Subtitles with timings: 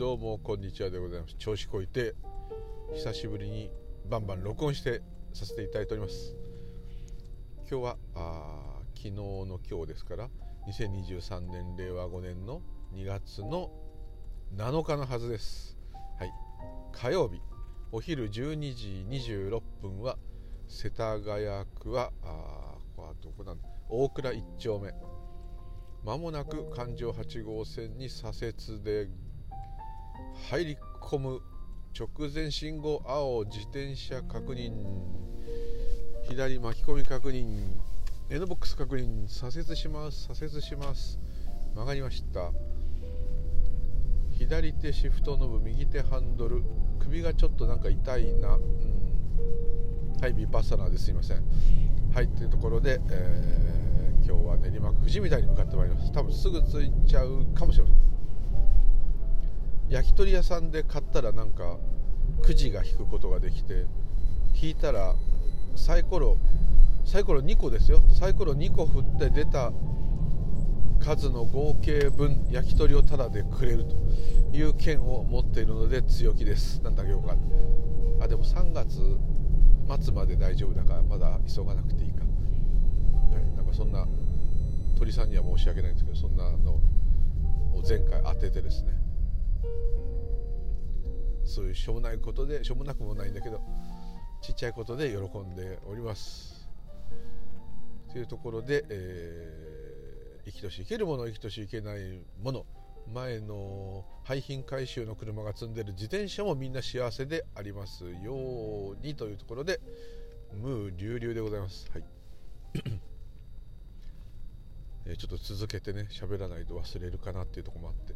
[0.00, 1.34] どうもこんにちはでございます。
[1.34, 2.14] 調子こいて
[2.94, 3.70] 久しぶりに
[4.08, 5.02] バンバン録音して
[5.34, 6.34] させていただいております。
[7.70, 10.30] 今日はあ昨日の今日ですから
[10.68, 12.62] 2023年令和5年の
[12.94, 13.70] 2月の
[14.56, 15.76] 7日のはずです。
[16.18, 16.32] はい。
[16.92, 17.42] 火曜日
[17.92, 20.16] お昼12時26分は
[20.66, 21.44] 世田谷
[21.78, 23.68] 区はあここはどこなんだ。
[23.90, 24.94] 大倉1丁目。
[26.02, 29.10] まもなく環状8号線に左折で
[30.50, 31.40] 入り込む
[31.98, 34.72] 直前信号青自転車確認
[36.28, 37.58] 左巻き込み確認
[38.30, 41.18] N ボックス確認左折します左折します
[41.74, 42.52] 曲がりました
[44.38, 46.62] 左手シフトノブ右手ハンドル
[47.00, 51.44] 首がちょっとなんか痛いな、うん、はいビパッサナーですいません
[52.14, 58.19] はいというところで、えー、今日は練馬区富士みたいに向かってまいります多分すぐ着いちゃうかもしれません
[59.90, 61.76] 焼き鳥屋さんで買ったらなんか
[62.42, 63.86] くじが引くことができて
[64.54, 65.14] 引いたら
[65.74, 66.36] サイコロ
[67.04, 68.02] サイコロ2個ですよ。
[68.12, 69.72] サイコロ2個振って出た
[71.00, 73.96] 数の合計分焼き鳥をタダでくれると
[74.56, 76.80] いう券を持っているので強気です。
[76.82, 77.34] なんだけよか。
[78.20, 79.00] あでも3月
[80.02, 84.06] 末まで大丈夫だからまだ急がなくていいか、はい、なんかそんな
[84.98, 86.80] 鳥さんには申し訳ないんですけどそんなのを
[87.88, 88.92] 前回当ててですね。
[91.44, 93.60] そういうしょうもないことでしょうもなくもないんだけど
[94.40, 96.68] ちっちゃいことで喜んでおります。
[98.12, 102.66] というところで、えー、生きとし生けるもの生きとし生けないもの。
[103.12, 109.80] 前の廃品回収の車が積んでる自転車もみんな幸せでありますようにというところで
[110.54, 111.90] ムー流々でございます。
[111.92, 112.04] はい。
[115.06, 118.14] えちょっと続けてね喋らないと忘れるかなっていうとこもあって。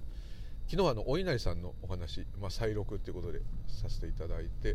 [0.66, 4.74] 昨日はあのお稲荷さんのお話、まあ、再録っていうことでさせていただいて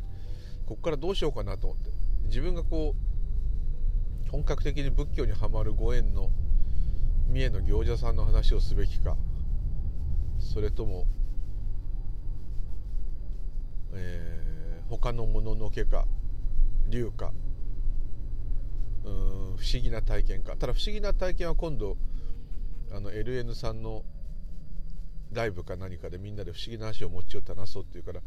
[0.66, 1.90] ここからどうしようかなと思って
[2.26, 6.30] 自分がこう本格的に仏教にはまるご縁の
[7.28, 9.18] 三重の行者さんの話をすべきか
[10.40, 11.06] それとも、
[13.94, 16.06] えー、他のもののけか
[16.90, 17.32] 龍か
[19.04, 19.14] うん
[19.58, 20.56] 不思議な体験か。
[20.56, 21.98] ただ不思議な体験は今度
[22.92, 24.04] あの LN さんの
[25.32, 28.22] ライブか何かでみんなで不思議な話を持ち寄って話そうっていうから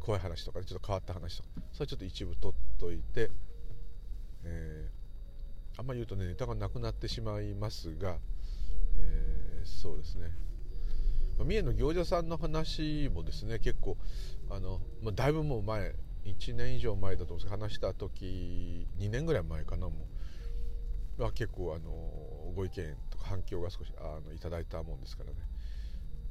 [0.00, 3.30] 怖い話とか、ね、ちょっと変わった話とかそれちょっと一部取っといて、
[4.44, 8.18] えー、あんまり言うとねネタがなくなってしまいますが、
[8.98, 10.30] えー、そうですね。
[11.38, 13.98] 三重の行者さんの話もですね結構
[14.48, 20.16] あの、まあ、だいぶもう前1年以上前だと思うんですけど話した時2年ぐらい前かなもう。
[21.22, 21.90] は結構あの
[22.54, 25.36] ご意見とか反響が少しあのいただいたもんですからね。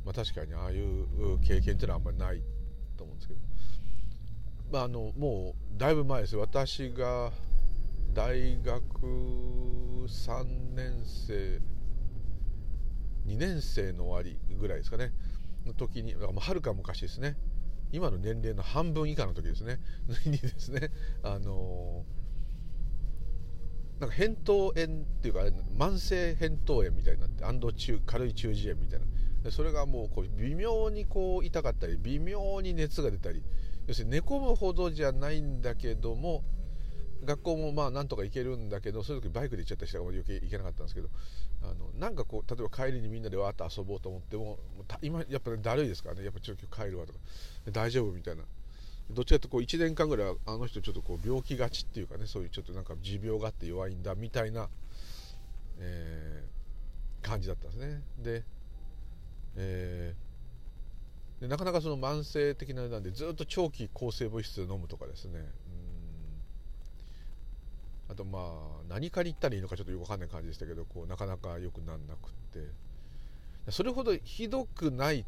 [0.06, 2.42] まあ、確かにああいう経験っていうのはあんまりない
[2.96, 3.40] と思うんですけど、
[4.72, 7.32] まあ、あのもうだいぶ前です私が
[8.14, 8.80] 大学
[10.08, 10.44] 3
[10.76, 11.60] 年生
[13.28, 15.12] 2年生の終わりぐらいですかね。
[15.66, 17.36] の時にはるか昔ですね。
[17.92, 19.80] 今の年齢の半分以下の時ですね。
[20.26, 20.92] にですね
[21.24, 22.06] あの
[24.00, 25.40] なんか扁桃炎っていうか
[25.76, 29.06] 慢性扁桃炎みたいになって安藤中軽い中耳炎みたいな。
[29.51, 33.44] それがもうこう微妙にこう痛かったり微妙に熱が出たり
[33.88, 36.44] 要するに寝込むほどじゃないんだけども
[37.23, 41.09] 学校もまあなんとか行けるんだけどそういう時バイクで行っちゃった人が余計行けなかったんですけど
[41.63, 44.59] あのなんかこう例えば帰りにみんなでわーっと遊ぼうと思っても
[45.01, 46.23] 今やっぱりだるいですからね。
[46.23, 47.19] やっぱちょっと帰るわとか。
[47.72, 48.44] 大丈夫みたいな。
[49.09, 54.67] どっちかというとこう1年間ぐらいあの人ちょっとこう病気がちっていうかねそういうちょっとなんか持病があって弱いんだみたいな、
[55.79, 58.01] えー、感じだったんですね。
[58.19, 58.44] で
[59.58, 65.46] えー、でなかなかその慢性的ななんでずっと長期抗生物質を飲むとかですね。
[68.08, 72.69] あとまあ何かに行ったらいいのかちょっとよくわかんない感じでしたけどこうなかなか良くならなくって。
[73.72, 75.25] それほどひどくない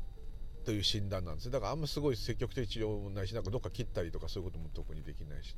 [0.63, 1.51] という診断なんですね。
[1.51, 5.55] だからあんますごい積極的治療もないしなんかどっか切ったりとかそういうことも特にできないし。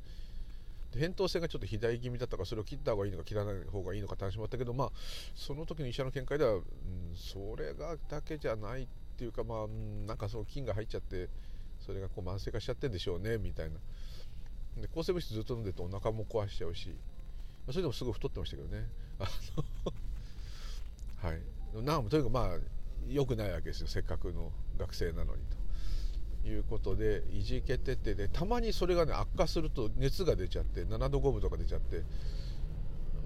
[0.94, 4.90] 扁桃腺がちょっと肥大気味だったからそれを切った方がいいのか切らない方がいいのかって話もあったけどまあ
[5.34, 6.62] その時の医者の見解では、うん、
[7.14, 9.66] それがだけじゃないっていうかまあ、
[10.06, 11.28] なんかその菌が入っちゃって
[11.78, 13.76] それがこう慢性化しちゃってんでしょうねみたいな。
[14.80, 16.94] で抗生物質ずっと飲んでるとお腹も壊しちゃうし
[17.66, 18.88] それでもすごい太ってましたけどね。
[21.22, 21.40] はい。
[21.82, 22.58] なんとにかくまあ
[23.08, 23.88] 良くないわけですよ。
[23.88, 25.59] せっかくの学生なのにと。
[26.44, 32.02] いうことでいじけててでたまにそれがね悪化すると熱が出ちゃって7度5分とか出ちゃって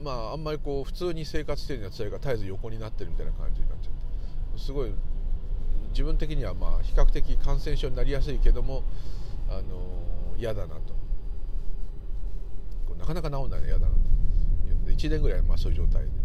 [0.03, 4.59] まああんまりこう普通に生活してるには辛いから絶えず横になってるみたいな感じになっちゃって。
[4.59, 4.93] すごい
[5.91, 8.83] 自分的にはまあ比較的感染症になりやすいけども
[9.49, 10.95] あの嫌だなと。
[12.97, 13.95] なかなか治んないの嫌だな
[14.85, 16.25] と1年ぐらいまあそういう状態で。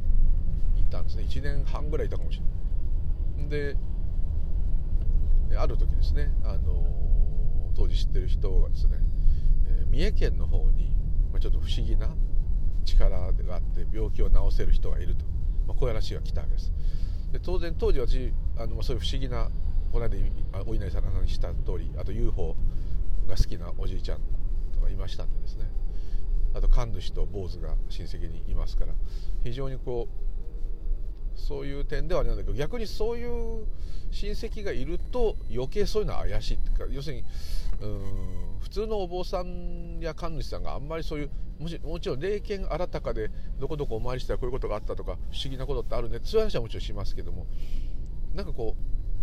[0.79, 1.23] いたんですね。
[1.23, 2.43] 1年半ぐらいいたかもしれ
[3.43, 3.49] ない。
[3.49, 3.75] で
[5.57, 8.97] ある時ですね、あの当時知ってる人がですね、
[9.67, 10.91] えー、三重県の方に、
[11.31, 12.09] まあ、ちょっと不思議な
[12.85, 15.25] 力があって病気を治せる人がいると、
[15.67, 16.73] まあ、こういう話が来たわけです。
[17.31, 19.49] で当然当時私あのそういう不思議な
[19.91, 20.17] この間
[20.65, 22.55] お稲荷さんの話した通りあと UFO
[23.27, 24.19] が好きなおじいちゃん
[24.73, 25.65] とかいましたんでですね。
[26.53, 28.93] あと神主と坊主が親戚にいますから
[29.43, 30.28] 非常にこう
[31.39, 33.65] そういう点ではあれなんだけど逆にそういう
[34.11, 37.23] 親戚がいると余計そういうのは怪しいっていうか要するに
[37.81, 47.47] うん普通のお坊さんや神主さんがあんまりそういうもしもちろん霊験新たかでどこどこお参りしたらこういうことがあったとか不思議なことってあるねそういう話はもちろんしますけども
[48.33, 48.75] なんかこ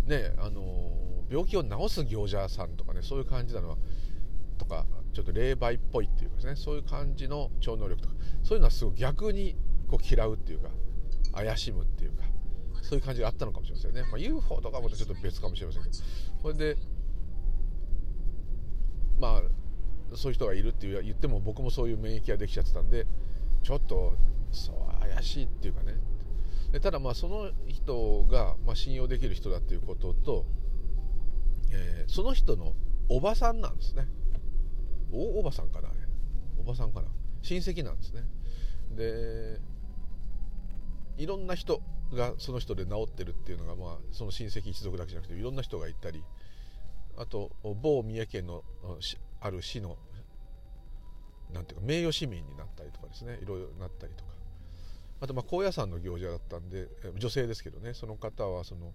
[0.07, 0.93] うねあの
[1.31, 3.77] 病気を治す行者さんとかねそういう感じなのは
[4.59, 9.57] とかちょっと霊媒っぽいっていうかですねそういう感じの超能力とかそういうのはすごい逆に
[9.89, 10.69] こう嫌うっていうか
[11.37, 12.25] 怪しむっていうか
[12.83, 15.95] そういう感じがあったのかもしれませんね、まあ、UFO とかもちょっと別かもしれませんけど。
[16.43, 16.77] それで
[19.19, 19.43] まあ
[20.17, 23.07] そういう人がいるって言っても僕もそういう免疫ができちゃってたんで
[23.63, 24.15] ちょっと
[24.53, 25.95] そう怪しいっていうかね。
[26.73, 30.47] でただまあその人が、まあ、信用できる人だっていうことと、
[31.71, 32.75] えー、その人の
[33.09, 34.07] おばさんなんですね。
[35.13, 35.99] おおばさんかなあれ。
[36.61, 37.09] おばさんかな。
[37.43, 38.23] 親戚なんですね。
[38.97, 39.61] で
[41.19, 41.83] いろんな人
[42.13, 46.23] がその人で治ってるっていうのが、まあ、その親戚一族だけじゃなくていろんな人がいたり
[47.17, 48.63] あと某三重県の
[49.41, 49.97] ある市の
[51.53, 54.31] なんていうか名誉市民になったりとかですねいろいろなったりとか。
[55.19, 58.93] あとまあ高野山の行者だったんで女性ですけどねその方はその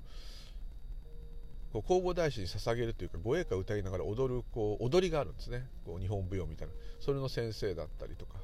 [1.74, 5.68] こう弘法大師に捧げるというか護衛歌を歌いながら踊るこう踊りがあるんですね。
[5.86, 6.74] こう日本舞踊みたいな。
[7.00, 8.38] それの先生だったりとか。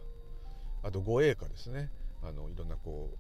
[0.83, 1.91] あと護衛歌ですね。
[2.23, 3.17] あのいろんなこう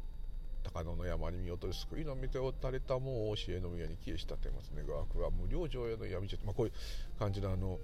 [0.73, 6.73] 高野の山に見劣る救いの見ておったれたもう教えの宮に消えしたてますね学は無料上への闇じゃまあ、こういう
[7.17, 7.79] 感じのあの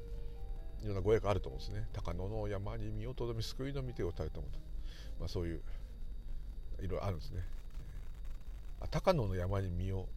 [0.83, 1.87] いろんなご縁があると思うんですね。
[1.93, 4.59] 高野の山に身をとどめ救いの見ておったれたもと、
[5.17, 5.61] まあ、そういう
[6.81, 7.41] いろいろあるんですね。
[8.81, 10.09] あ高野の山に身を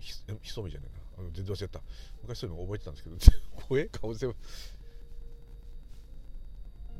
[0.00, 0.98] 潜みじゃないな。
[1.18, 1.80] あの全然忘れた。
[2.22, 3.16] 昔そういうの覚えてたんですけど
[3.68, 4.36] 怖え顔全部。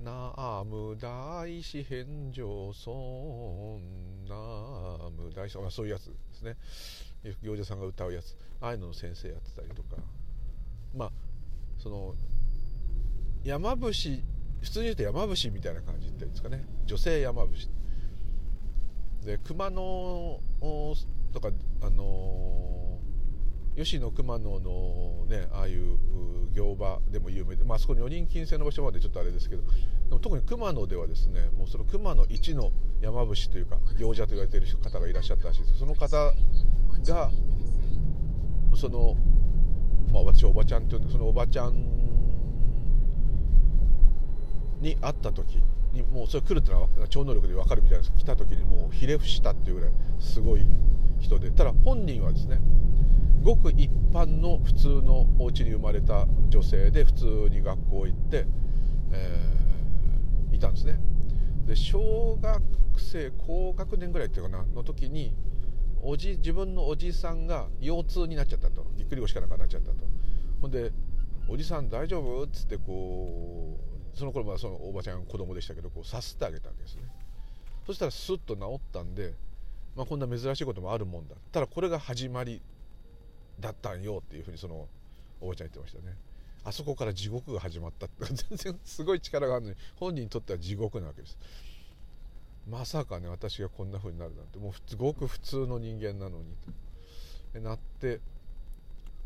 [0.03, 3.81] ナム大師返上尊
[4.29, 6.57] ナム大師、あ、そういうやつですね。
[7.43, 8.37] 行者さんが歌うやつ。
[8.61, 9.97] ああいうのの先生やってたりとか。
[10.95, 11.13] まあ
[11.79, 12.15] その
[13.45, 13.93] 山伏
[14.61, 16.65] 普通に言うと山伏みたいな感じって言うんですかね。
[16.87, 17.55] 女性山伏。
[19.25, 20.41] で熊野
[21.33, 21.51] とか
[21.83, 22.99] あの
[23.79, 25.99] 吉野熊野のねああいう
[26.53, 35.79] 行場でも有名で、まあそこに4人金星の場所までちょっとあれですけどでも特に熊野ではですねもうその熊野一の山伏というか行者と言われている方がいらっしゃったらしいです。
[35.79, 36.09] その方
[37.07, 37.31] が
[38.75, 39.17] その
[40.13, 41.75] まあ私おばちゃんっていうんでそのおばちゃん
[44.81, 50.67] に会った時にもうそれ来るってのは超能力で分かるみたいです来た時にもうひれ伏したっていうぐらいすごい
[51.21, 52.61] 人でただ本人はですね
[53.43, 58.47] ごく一般の普通のお家に生まれた女性で普通に学校行って、
[59.13, 60.99] えー、いたんですね。
[61.67, 62.63] で小学
[62.97, 65.35] 生高学年ぐらいっていうかなの時に
[66.03, 68.87] おじ自分のおじさんが腰痛になっちゃったと。
[68.97, 69.97] ぎっくり腰かなんかなっちゃったと。
[70.61, 70.93] ほんで
[71.49, 73.79] 「おじさん大丈夫?」っつってこ
[74.15, 77.03] うその頃まだそのおばちゃん子供でしたけどこうさすってあげたわけですね。
[77.87, 79.35] そしたらスッと治ったんで、
[79.97, 81.37] まあ、こんな珍しいこともあるもんだ。
[81.53, 82.61] ただこれが始まり
[83.61, 84.89] だったんよっていうふうにその
[85.41, 86.17] おばちゃん言ってましたね。
[86.65, 88.25] あそこから地獄が始まったって。
[88.49, 91.39] 全然すごい力があるのに本人にとっては地獄なわけです。
[92.69, 94.59] まさかね私がこんな風になるなんて。
[94.59, 96.55] もうすごく普通の人間なのにっ
[97.53, 97.61] て。
[97.61, 98.21] なって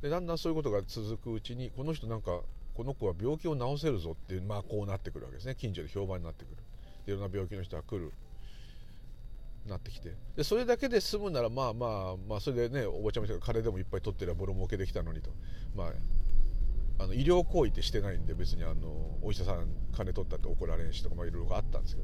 [0.01, 2.43] でだんだんそういうことが続くうちにこの人なんか
[2.75, 5.55] この子は病気を治せるぞっていうまあこうなってくるわけですね。
[5.55, 6.57] 近所で評判になってくる。
[7.07, 8.13] いろんな病気の人が来る。
[9.67, 10.15] なってきて。
[10.37, 15.31] でそれだけで済むならまあまあまあそれでねおばちゃんも言った金でもいっぱい取ってりゃボロ儲けできたのにと。
[15.75, 15.93] まあ
[16.99, 19.67] あの医療行為ってしてないんで別にあのお医者さん
[19.97, 22.03] 金取ったって怒られんしとかまあいろいろあったんですけ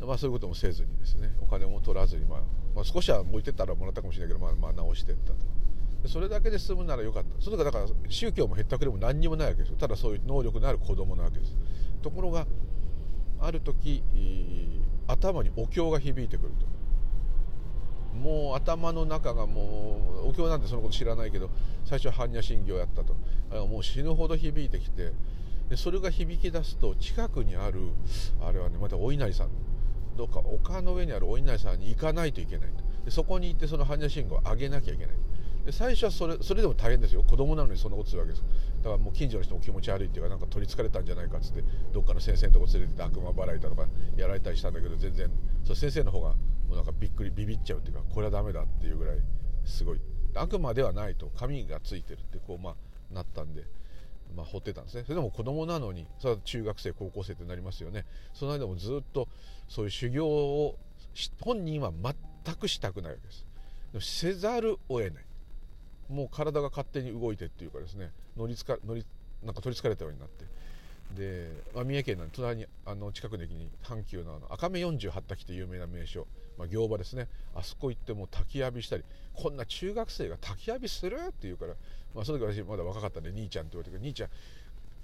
[0.00, 2.40] ど、まあ、そういうこともせずにですねお金も取らずに、まあ、
[2.74, 6.08] まあ少しは置いてたらもらったかもしれないけど、まあ、まあ直してったと。
[6.08, 7.40] それだけで済むならよかった。
[7.40, 9.76] それだから宗教もへったくれも何にもないわけですよ。
[9.78, 11.56] ただそういう能力のある子供なわけです。
[12.02, 12.46] ところが
[13.38, 14.02] ある時
[15.06, 16.66] 頭にお経が響いてくると。
[18.16, 21.48] もう頭の中がもうお経なんてそのこと知らないけど
[21.84, 23.16] 最初は般若心経やったと。
[23.66, 25.12] もう死ぬほど響いてきて
[25.68, 27.88] でそれが響き出すと近くにある
[28.40, 29.48] あれはねまたお稲荷さん。
[30.16, 35.16] どうか丘の上にあるお稲荷さんに行かないといけないとでそこに行ってその般若心経を上げなきゃいけない。
[35.64, 37.22] で最初はそれそれでも大変ですよ。
[37.22, 38.44] 子供なのにそんなことするわけです。
[38.82, 43.86] だからもう近所の人も気持ち悪いっていうかなんか取りつかれたんじゃないかっつってどっかの先生のとこ連れてって悪魔払いだとか
[44.16, 45.30] やられたりしたんだけど全然
[45.64, 46.36] そう先生の方がも
[46.72, 49.16] うなんかびっくりビビっちゃうっていうかこれはダメだっていうぐらい
[49.64, 50.00] すごい
[50.34, 53.64] 悪魔ではないと紙がついてるってこうまあなったんで。
[54.34, 59.28] まあ、掘ってたんですねそれでも子供なのにそれは中学生高校生ってなりますよねその間もずっと
[59.68, 60.78] そういう修行を
[61.42, 63.44] 本人は全くしたくないわけです
[63.92, 65.24] でもせざるを得ない
[66.08, 69.04] もう体が勝手に動いてっていうかですね乗りつか乗り
[69.44, 70.44] なんか取りつかれたようになって。
[71.16, 77.28] で、まあ、三重県の隣にあの近くの駅に阪急のあの赤目48滝って有名な名所、まあ、行場ですね。
[77.54, 79.04] あそこ行ってもう焚き浴びしたり
[79.34, 81.16] こんな中学生が焚き浴びする？
[81.16, 81.74] って言うから、
[82.14, 84.30] まあ、その時私まだ若かったんで兄ちゃんって言われて兄ちゃん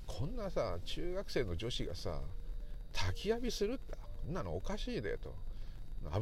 [0.07, 2.21] こんなさ中学生の女子がさ
[2.95, 5.35] 焚き浴びするってこんなのおかしいでと。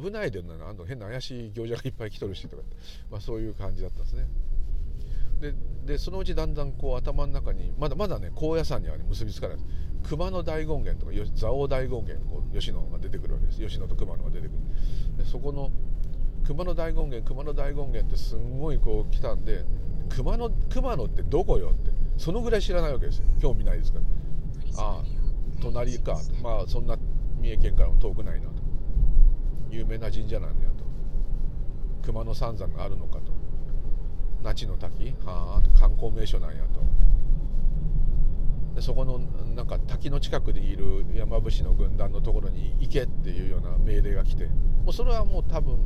[0.03, 2.63] 危ないでなあの変な怪しい行者がいっぱい来とるしとか、
[3.11, 4.25] まあ、そういう感じだったんですね。
[5.39, 5.53] で
[5.85, 9.57] でそのうちだんだんこう頭の中にまだまだね高野山には、ね、結びつかない。
[10.03, 13.59] 熊野大権現とか蔵王大権現こう吉野が出てくるわけです。
[13.59, 14.59] 吉野と熊野が出てくる。
[15.17, 15.71] でそこの
[16.45, 19.65] 熊野大権現熊野大権現ってすんごいこう来たんで
[20.09, 23.25] 熊野熊野ってどこよってそのぐらい知らないわけですよ。
[23.41, 24.83] 興味ないですから。
[24.83, 25.03] ああ
[25.61, 26.19] 隣か。
[26.41, 26.97] まあそんな
[27.41, 28.53] 三重県からも遠くないなと。
[29.69, 30.85] 有名な神社なんやと。
[32.03, 33.26] 熊野三山があるのかと
[34.47, 35.13] 那智の滝？
[35.25, 36.79] はあ観光名所なんやと。
[38.75, 44.45] でそこのなんか滝の近くにいる山伏の軍団のところに行けっていうような命令が来て。
[44.45, 45.77] もうそれはもう多分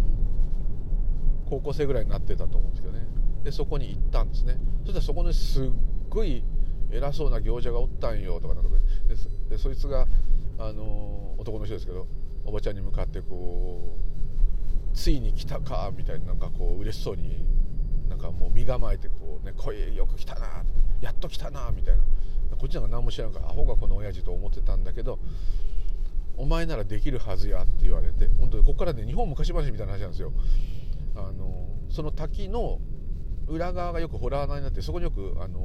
[1.49, 3.07] 高校生ぐらいになってたと思うんですけどね。
[3.43, 4.59] でそこに行ったんですね。
[4.83, 5.69] そしたらそこにすっ
[6.07, 6.43] ごい
[6.91, 8.69] 偉そうな行者がおったんよとかなんか
[9.49, 10.05] でそいつが、
[10.59, 12.05] あの男の人ですけど
[12.45, 14.01] おばちゃんに向かってこう
[14.93, 17.43] 「ついに来たか」みたいななんかこう嬉しそうに
[18.11, 20.63] なんかもう身構えてこうね声よく来たな
[20.99, 22.03] やっと来たなみたいな。
[22.57, 25.17] こっちなんか何も知らんからアホがこの親父と思ってたんだけど
[26.35, 30.33] お前ならできるはずやって言われて本当にここからね日本昔話みたいな話なんですよ。
[31.15, 32.79] あのその滝の
[33.47, 35.59] 裏側がよくホラー穴になってそこによくあの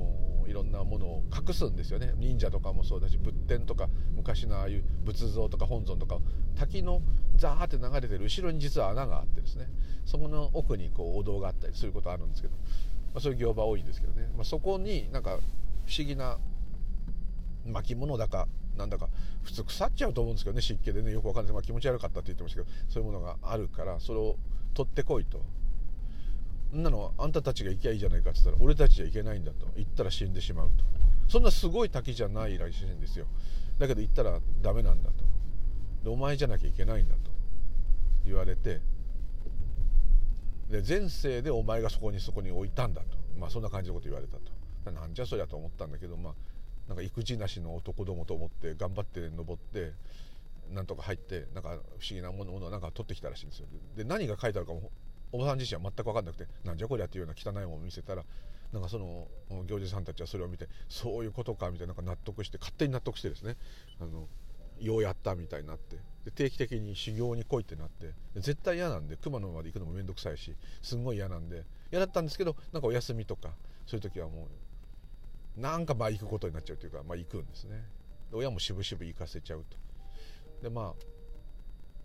[0.47, 2.13] いろんなものを隠すんですよね。
[2.17, 6.19] 忍者とかもそうだし仏典とか昔のああいう仏像とか本尊とか
[6.55, 7.03] 滝の
[7.37, 9.69] ザーって流れてる後ろに実は穴があってですね。
[10.05, 15.39] そこの奥にこうお堂があったりすることあるんですけど、まあ、そういう行場多いんですけどね、まあ、そこになんか
[15.87, 16.39] 不思議な
[17.67, 19.09] 巻物だかなんだか
[19.43, 21.13] 普通腐っちゃうと思うんですけどね湿気でね。
[21.13, 24.37] よくわかんないです、まあ、気持ち悪かったって言ってましたけどそういうものがあるからそれを
[24.75, 25.41] 取ってこいと。
[26.77, 29.67] んなのあんたたちが行きゃいいじゃないかって言ったら俺たちじゃ行けないんだと。
[29.77, 30.85] 行ったら死んでしまうと。
[31.29, 33.27] そんなすごい滝じゃないらしいんですよ。
[33.79, 35.25] だけど行ったらダメなんだと。
[36.05, 37.31] でお前じゃなきゃいけないんだと。
[38.25, 38.81] 言われて。
[40.71, 43.17] で前世でお前がそこにそこに置いたんだと。
[43.39, 44.91] まあそんな感じのこと言われたと。
[44.93, 46.35] なんじゃそりゃと思ったんだけどまあ
[46.89, 49.93] なんか育児なしの男どもと思って頑張って登って
[50.73, 51.81] なんとか入ってなんか不思
[52.11, 53.67] 議なものをなんか取ってきたらしいんですよ。
[53.97, 54.91] で何が書いてあるかも
[55.33, 58.25] おばさん自身は全く分かんなくてなんじゃこりゃっていうような汚いものを見せたら
[58.73, 59.29] なんかその
[59.67, 63.57] 行司さんたちはそれを見てそういうことかみたいななんか納得して勝手に納得してですね
[64.01, 64.29] あの
[64.81, 73.51] ようやったみたいになってで定期的に修行に来いってなって絶対嫌なんで熊野まで行くのも面倒くさいしすんごい嫌なんで嫌だったんですけどなんかお休みとか
[73.87, 74.49] そういう時はも
[75.57, 77.83] うなんかまあ行くことになっちゃうというかまあ行くんですね。
[78.33, 79.77] 親もしぶしぶ行かせちゃうと。
[80.63, 81.16] でまあ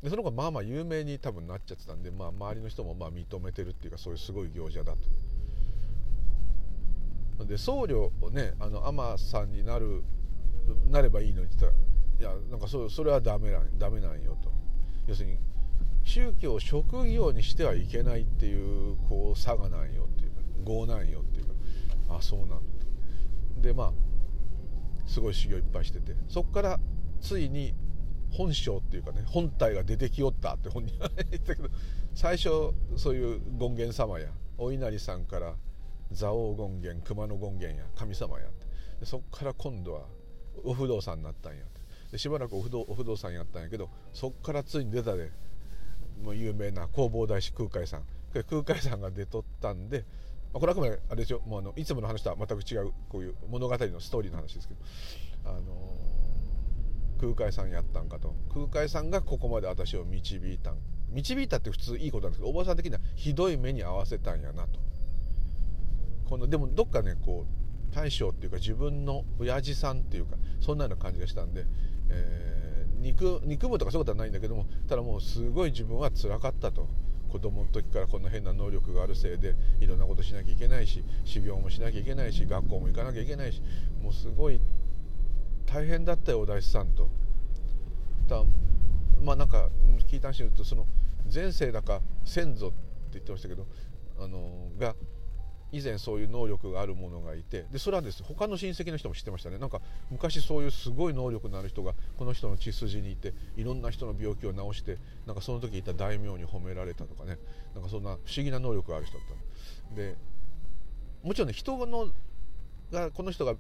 [0.04, 4.94] でその子はまあまあ有名に多分なっちゃってたんで、まあ、周りの人もまあ認めてるっていうかそういうすごい行者だ
[7.38, 7.46] と。
[7.46, 10.04] で僧侶をねあの尼さんになる
[10.92, 11.72] なればいいのにって言っ
[12.20, 14.52] たらいやなんかそそれはダメなんダメなんよと。
[15.08, 15.38] 要するに
[16.04, 21.54] 宗教を職業にしてはいけないっていうこう差がなんよっていうか業なんよっていうか。
[22.10, 22.56] あそうなんだ。
[23.62, 23.94] でまあ
[25.08, 26.16] すごい修行いっぱいしてて。
[26.28, 26.80] そこから
[27.22, 27.74] ついに
[28.32, 31.70] 本性っていうかね本体が出てきよったって本人は言ったけど
[32.14, 32.50] 最初
[32.96, 35.56] そういう権現様やお稲荷さんから
[36.18, 39.06] 蔵王権現熊野権現や神様やって。
[39.06, 40.02] そこから今度は
[40.64, 41.82] お不動産になったんやって。
[42.12, 45.32] でしばらくお不動お不動産やったんやけどそこからついに出たで。
[46.22, 48.04] もう有名な弘法大師空海さん。
[48.34, 50.06] 空海さんが出とったんで
[50.54, 51.42] まあこれはあくまであれでしょ。
[51.42, 54.82] もうあのいつもの話とは全く違うこういう物語のストーリーの話ですけど。
[55.46, 55.62] あの
[57.22, 58.34] 空海さんやったんかと。
[58.52, 60.78] 空海さんがここまで私を導いたん。
[61.12, 64.80] 導いたって普通いいことなんですけどおばさん的にはひどい目に遭わせたんやなと。
[66.26, 71.66] このでもどっかねこう大将っていうか自分の親父さんっていうかそんなような感じがしたんで、
[72.10, 76.88] えー、憎憎むとかそういうことはないんだけどもただもうすごい自分は辛かったと。
[77.32, 83.62] 子供の時からこんな変な能力があるせいでいろんなことしなきゃいけないし修行もしなきゃいけないし学校も行かなきゃいけないし
[84.04, 84.60] もうすごい
[85.74, 87.10] 大変だったよお大師さんと。
[88.28, 88.44] だ
[89.24, 89.70] まあなんか
[90.10, 90.86] 聞いた話によるとその
[91.34, 92.76] 前世だか先祖って
[93.14, 93.66] 言ってましたけど
[94.20, 94.96] あのが
[95.72, 99.58] 以前そういう能力がある者がいてでそれはです他の親戚の人も知ってましたね。
[99.58, 107.38] なんか昔そういうすごい能力のある人がこの人の血筋にいていろんな人の病気を治してなんかその時いた大名に褒められたとかね。
[107.74, 109.28] なんかそんな不思議な能力がある人だっ
[109.90, 110.16] たで
[111.24, 112.10] もちろんね人の
[112.92, 113.56] がこの人が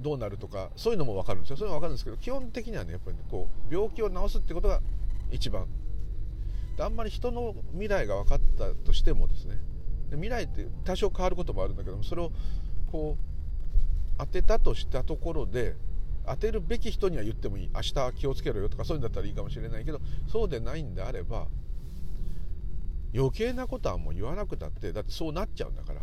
[0.00, 1.56] どうなるとかそういうのも分かるんですよ。
[1.56, 4.80] そういうのも分かるんですけど基本的にはねやっぱり、こう病気を治すってことが
[5.30, 5.66] 一番。
[6.76, 9.58] であんまり人の未来が分かったとしてもですね。
[10.10, 12.30] で未来って多少変わることもあるんだけどもそれを
[12.92, 13.24] こう
[14.18, 15.74] 当てたとしたところで
[16.26, 17.70] 当てるべき人には言ってもいい。
[17.74, 21.46] 明日気をつけろよとかそういうんだったらいいかもしれないけどそうでないんであれば
[23.14, 26.02] 余計なことはもう言わなくたってだってそうなっちゃうんだから。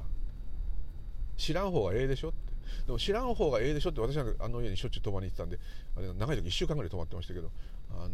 [1.36, 2.53] 知らん方がええでしょって。
[2.86, 5.60] でも知らん方がええでしょって私なんかあの家にしょっちゅう泊まりに行ってたんで
[5.98, 7.52] あれ長い時1週間ぐらい泊まってましたけど
[7.92, 8.10] あの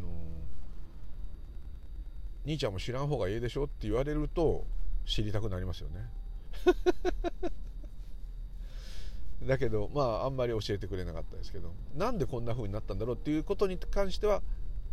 [2.45, 4.65] 兄ちゃんも知らん方がええでしょって言われると
[5.05, 6.09] 知りたくなりますよね。
[9.47, 14.41] だけどまああんまり教えてくれなかったですけどなんでこんな風になったんだろうっていうことに関しては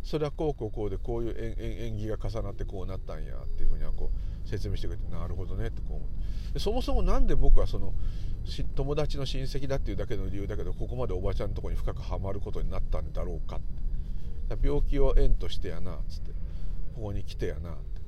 [0.03, 4.09] それはこうこうこうでこういう縁起が重なってこうなったんやっていうふうにはこ
[4.45, 7.93] う説明してくれてなるほどねってこう思ってそもそも何で僕はその
[8.75, 13.87] 友達の親戚だっていうだけの理由だけどここまでおばちゃんのとこに深くはまることになったんだろうかって。
[14.63, 16.31] 病気を縁としてやなっつって
[16.95, 18.01] ここに来てやなって。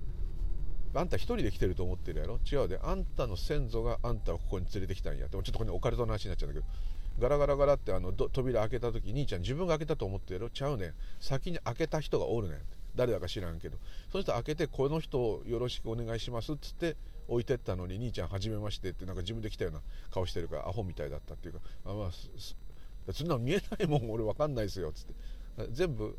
[0.95, 2.39] あんた一人で来てると思ってるやろ。
[2.49, 5.33] 違うであんたの先祖があんたをここに連れてきたんやって。
[5.33, 6.71] ちょっとここにオカルトの話になっちゃうんだけど。
[7.19, 10.49] ガラガラガラってあの扉開けた時兄ちゃん自分が開けたと思ってやろ？
[10.49, 10.93] ちゃうねん。
[11.19, 12.59] 先に開けた人がおるねん
[12.95, 13.77] 誰だか知らんけど。
[14.11, 16.95] その人開けてこの人をよろしくお願いしますっつって
[17.27, 25.13] 置いてったのに兄ちゃんはじめましてってなんか自分で来たような顔してるからアホみたいだったっていうかあまあそんなの見えないもん俺分かんないですよっつって。
[25.71, 26.17] 全部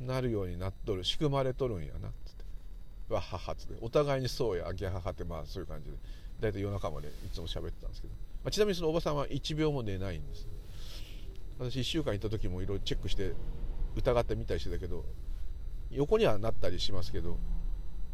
[0.00, 1.04] なるようになっとる。
[1.04, 2.44] 仕組まれとるんやなっつって。
[3.14, 3.74] わははっつって。
[3.80, 5.96] お互いにそうやギャハハってまあそういう感じで。
[6.40, 10.48] 大体夜中までいつも喋ってたんですけど、まあ、ちなみにそのおばさんは1秒も寝ないんです。
[11.58, 13.34] 私1週間行った時もいろいろチェックして
[13.94, 15.04] 疑ってみたりしてたけど
[15.90, 17.38] 横にはなったりしますけど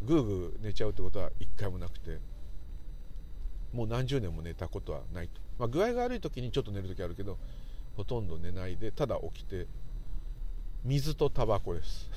[0.03, 2.19] ぐーぐー寝ちゃうってことは一回もなくて
[3.73, 7.39] もう何十年も寝たことはないと、まあ、具合が悪い時にちょっと寝る時あるけど
[7.97, 9.67] ほとんど寝ないでただ起きて
[10.85, 12.11] 水とタバコです。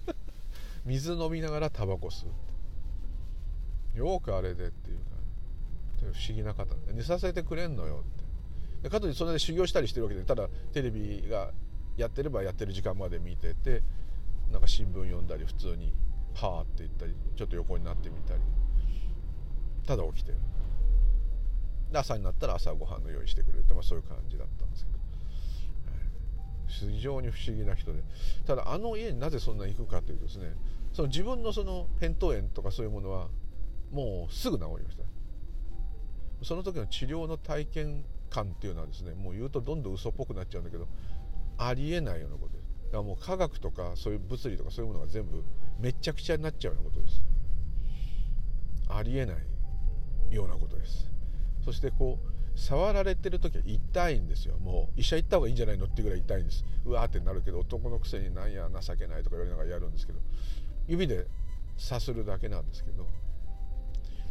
[0.86, 4.98] 水飲みながらタバコ吸うよくあれでっていう。
[6.06, 8.24] 不思議な方寝させてくれんのよって。
[8.82, 11.52] でかといってそれで修行したりしてるわけでただテレビが
[11.96, 13.82] やってればやってる時間まで見てて
[14.50, 15.92] なんか新聞読んだり普通に
[16.34, 18.40] 「はあ」って言ったりちょっと横になってみたり。
[19.86, 20.38] ただ起きてる。
[21.90, 24.98] で朝になったら朝ごはんの用意してくれて、まあ、そういう感じだったんですけど。
[26.68, 28.02] 非常に不思議な人で。
[28.46, 30.54] ただあの家になぜそんなに行くかというとですね
[30.92, 33.28] その自分のその扁桃炎とかそういうものは
[33.90, 35.02] もうすぐ治りました。
[36.42, 40.88] その時の治療の体験感っていうのはですねもう言うとどんどん嘘っぽくなっちゃうんだけど
[41.58, 42.70] ありえないようなことです。
[42.86, 45.44] だからもう科学とかそういう物理とかそういうものが全部
[45.78, 47.22] めちゃくちゃになっちゃうようなことです。
[48.88, 51.10] ありえないようなことです。
[51.64, 54.58] そしてこう触られてる時は痛いんですよ。
[54.58, 56.64] もう医者行った方がいいんじゃないのっていうぐらい痛いんです。
[56.84, 60.18] うわーってなるけど男のくせになんや情けないとか言われながらやるんですけど
[60.88, 61.26] 指で
[61.76, 63.06] さするだけなんですけど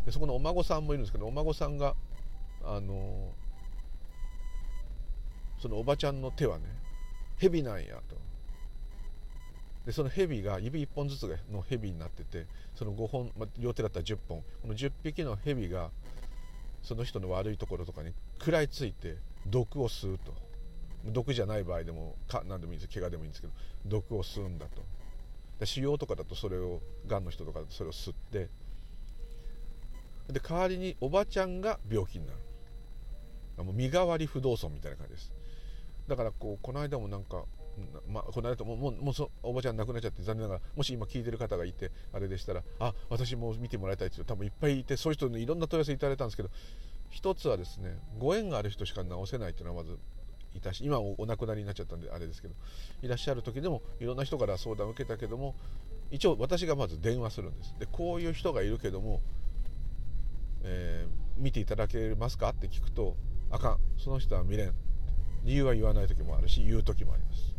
[0.05, 1.95] でそこのお孫さんもいるんですけどお孫さんが
[2.63, 3.33] あの
[5.59, 6.65] そのおばちゃんの手はね
[7.37, 8.17] 蛇なんやと。
[9.85, 14.43] でその蛇が指1本ずつの蛇になっててその5本、まあ、両手だったら10本。
[14.61, 15.89] この10匹の蛇が
[16.83, 20.33] その人の悪いところとかに食らいついて毒を吸うと。
[21.05, 23.53] 毒じゃない場合でもか何でもいいんです怪我でもいいんですけど
[23.85, 24.81] 毒を吸うんだと。
[25.59, 28.49] で腫瘍とかだとそれをがんの人とかそれを吸って
[30.33, 32.39] で代わりにおばちゃんが病気になる。
[33.63, 35.33] もう身代わり不動尊みたいな感じです。
[36.07, 37.43] だからこうこの間もなんか
[38.07, 46.49] まあ、この間とももうもうそおばちゃん亡くなっちゃって残念ながらもし今聞いてる方がいてあれでしたらあ私も見てもらいたいって多分いっぱいいてそういう人にいろんな問い合わせいただいたんですけど
[47.09, 49.97] 一つはですねご縁がある人しか治せないっていうのはまず
[50.55, 52.55] いたし今お亡くなりになっちゃったんであれですけど
[53.01, 55.55] いらっしゃる時でもいろんな人から相談を受けたけども
[56.11, 57.75] 一応私がまず電話するんです。
[57.79, 59.21] でこういう人がいるけども、
[60.63, 63.15] えー、見ていただけますかって聞くと
[63.49, 63.77] あかん。
[63.97, 64.73] その人は見れん。
[65.43, 67.55] 理由は言わない時もあるし言う時もあります。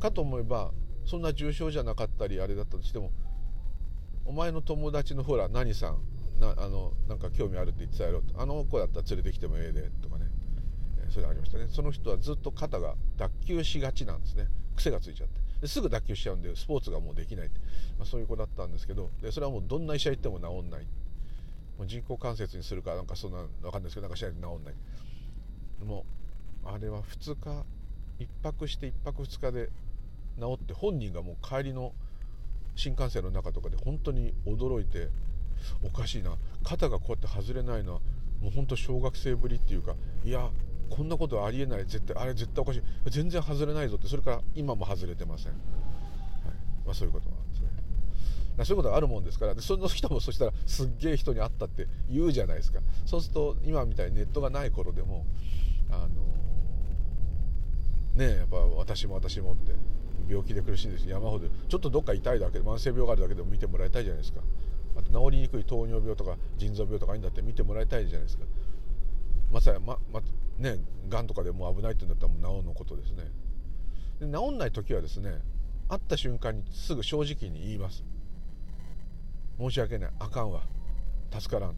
[0.00, 0.72] かと思えば
[1.04, 3.10] そんな重症じゃなかったりあれだったとしても
[4.24, 5.98] お前の友達のほら何さん
[6.40, 10.26] なあのなんか興味あるって言ってたやろあの子だったら連れてきてもええでとかね、
[11.06, 11.66] え、それありましたね。
[11.68, 14.46] その人はずっと肩が脱臼しがちなんですね。
[14.76, 15.40] 癖がついちゃって。
[15.60, 17.48] ですぐ脱臼しちゃうんでスポーツがもうできない、
[17.98, 20.86] まあ、そういう子だったんですけどでそれはもうどんな医者行っても治んない
[21.80, 24.74] もう人工関節にするかなんかそんな分かんないですけどなんかしないと治んない
[25.78, 26.04] でも
[26.62, 27.64] あれは2日
[28.22, 29.70] 1泊して1泊2日で
[30.38, 31.94] 治って本人がもう帰りの
[32.76, 35.08] 新幹線の中とかで本当に驚いて
[35.82, 38.00] おかしいな肩がこうやって外れないのは
[38.42, 40.50] もう本当小学生ぶりっていうかいや
[40.90, 45.60] こんなことありえない絶対あれ絶対おかしい全然外れないぞってそれから今も外れてません、はい
[46.84, 47.49] まあ、そういうことなんですね
[48.58, 52.80] そういうことがあるもんですからでその人もそしたらすっげえ人に会ったって言うじゃないですか。
[53.06, 55.24] そうすると今みたいにネットがない頃でも
[55.90, 56.08] あの
[58.16, 59.72] ねえやっぱ私も私もって
[60.28, 61.08] 病気で苦しいんです。
[61.08, 64.40] 山ほどちょっとどっか痛いだけで慢性病があるだけでも見てもらいたいじゃないですか。
[64.96, 68.44] あと治りにくい糖尿病とか腎臓病とかいいんだって見てもらいたいじゃないですか。
[69.50, 70.20] まさにまま
[70.58, 73.30] ねがんとかでも危ないって言うんだったらもう治るのことですね。
[74.20, 75.40] で治んない時はですね
[75.88, 78.04] 会った瞬間にすぐ正直に言います。
[79.60, 80.10] 申し訳ない。
[80.18, 80.62] あかんわ。
[81.38, 81.74] 助からん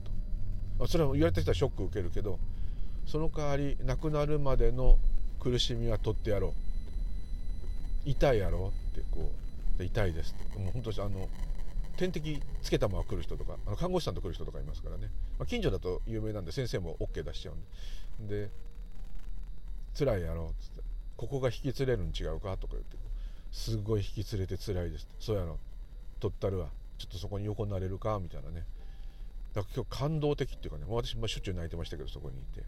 [0.78, 0.86] と。
[0.86, 2.38] それは言われた人はショック受けるけど
[3.06, 4.98] その代わり亡くなるまでの
[5.38, 6.52] 苦しみは取ってやろう。
[8.04, 9.30] 痛いやろってこ
[9.78, 10.34] う痛いです。
[10.56, 11.28] もう本当にあの
[11.96, 17.54] 点滴つけたまま来る人とかあの看護師さんと来る人とかいますからね、まあ、近所だと有名なんで先生も OK 出しちゃう
[18.22, 18.46] んで。
[18.46, 18.50] で
[19.98, 20.82] 辛いやろっつって
[21.16, 22.96] ここが引き連れるん違うかとか言って
[23.50, 25.58] すごい引き連れて辛いですそうやろ。
[26.20, 26.68] 取ったるわ。
[27.02, 28.64] ちょっとそこに横になれるかみたいなね。
[29.54, 32.62] だから今日感動的っていうかね私もしょっちゅう泣いてましたけどそこにいて。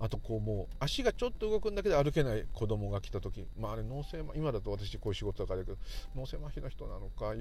[0.00, 5.78] あとこうもう足がちょっと動くんだけど歩けない子供が来た時まああれ脳性今だと私こういう仕事だからだけど
[6.16, 7.34] 脳性麻痺の人なのか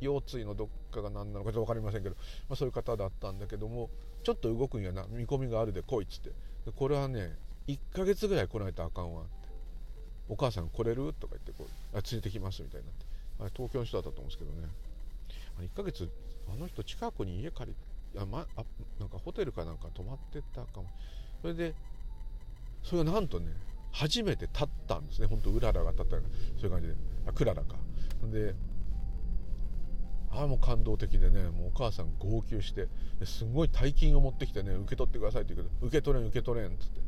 [0.00, 2.16] 腰椎のどっかが何なのかちょっと分かりませんけど、
[2.48, 3.88] まあ、そういう方だったんだけども
[4.22, 6.28] ちょっと動くんやな見込みがあるで来いっつって。
[6.66, 7.32] でこれはね
[7.68, 9.30] 1ヶ月ぐらい来ないとあかんわって。
[10.28, 11.14] お母さん来れる？
[11.18, 13.06] とか言ってこうあ連れてきますみたいになって。
[13.40, 14.68] あれ東京の人だったと思うんですけどね。
[15.58, 16.10] あ1ヶ月
[16.52, 18.64] あの人近くに家借りあ、ま、あ
[18.98, 20.88] なんかホテルかなんか泊まってたかも。
[21.42, 21.74] それで
[22.82, 23.52] それがなんとね
[23.92, 25.26] 初めて立ったんですね。
[25.26, 26.94] 本当うららが立ったそういう感じで。
[27.26, 27.76] あクララか。
[28.30, 28.54] で
[30.30, 32.88] ああもう感動的でねもうお母さん号泣して
[33.24, 37.00] すごい大金を持ってきてね受け取ってくださいって言うけど受け取れん受け取れんっつって。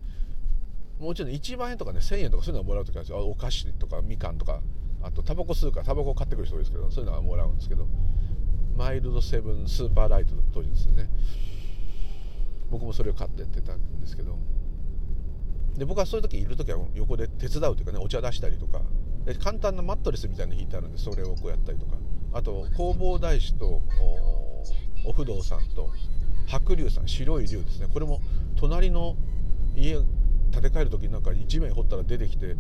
[1.00, 3.18] もちろん1万円とかね1000円とかそういうのはもらう時あるんですよ。
[3.26, 4.60] お菓子とかみかんとか。
[5.06, 7.86] あとタバコ吸うからタバコ買ってくる人多いですけどそういうのはもらうんですけど
[8.76, 11.08] マイルドセブンスーパーライトの当時ですね。
[12.70, 14.36] 僕もそれを買ってやってたんですけど
[15.76, 18.80] で僕はそういう時いる時は横で手伝うというかねお茶出したりとか
[19.24, 21.96] で簡単なマットレスみたいなの引いてあるんでそれをこうやったりとか。
[22.32, 23.82] あと弘法大師と
[25.06, 25.90] お不動さんと
[26.46, 27.88] 白龍さん白い龍ですね。
[27.90, 28.20] これも
[28.56, 29.16] 隣の
[29.74, 32.56] 家建て替える時になんか一面掘ったら出てきて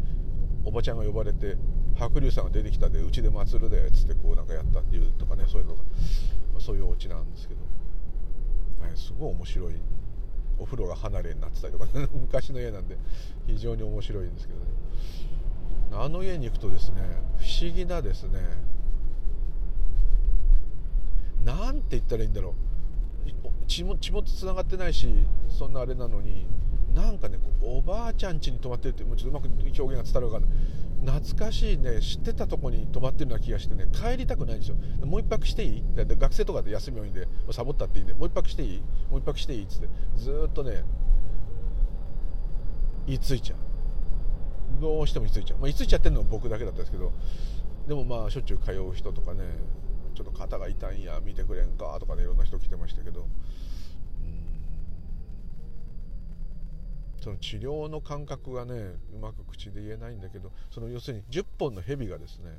[0.64, 1.58] おばちゃんが呼ばれて
[1.96, 5.82] 白龍さんが出てきたでうちで祭るでっつってこうなんかやったっていうとかねそういうのが、
[6.52, 7.60] まあ、そういうお家なんですけど、
[8.86, 9.74] はい、すごい面白い。
[10.58, 12.96] お風呂が離れになってたりとか、ね、 昔の家なんで
[13.46, 14.66] 非常に面白いんですけどね。
[15.92, 16.96] あの家に行くとですね
[17.36, 18.40] 不思議なですね
[21.44, 22.54] なんて言ったらいいんだろう。
[23.66, 25.08] 血も血もつながってないし
[25.48, 26.46] そんなあれなのに
[26.94, 30.46] なんかねおばあちゃん家に泊まってるってもうちょっとうまく表現が伝わるかな
[31.06, 32.00] 懐かしいね。
[32.00, 33.86] 知ってたとこに泊まってるような気がしてね。
[33.92, 34.76] 帰りたくないんですよ。
[35.06, 35.84] もう一泊していい？
[35.96, 38.14] 学生とかで休み多いんでサボったっていいんで。
[38.14, 38.82] もう一泊していい？
[39.10, 39.62] もう一泊していい？
[39.62, 39.88] っつって。
[40.16, 40.84] ずっとね
[43.06, 43.58] 言いついちゃう。
[44.80, 47.12] どうしても言いついちゃう、まあ、言いついちゃってるのは僕だけだったんですけど
[47.86, 49.44] でもまあしょっちゅう通う人とかね
[50.16, 53.28] ちょっと肩が痛いんや見てくれんかとかねいろんな人来てましたけど
[57.26, 58.72] その治療の感覚がね
[59.12, 62.52] うまく口で言えないんだけどその要するに10本の蛇がですね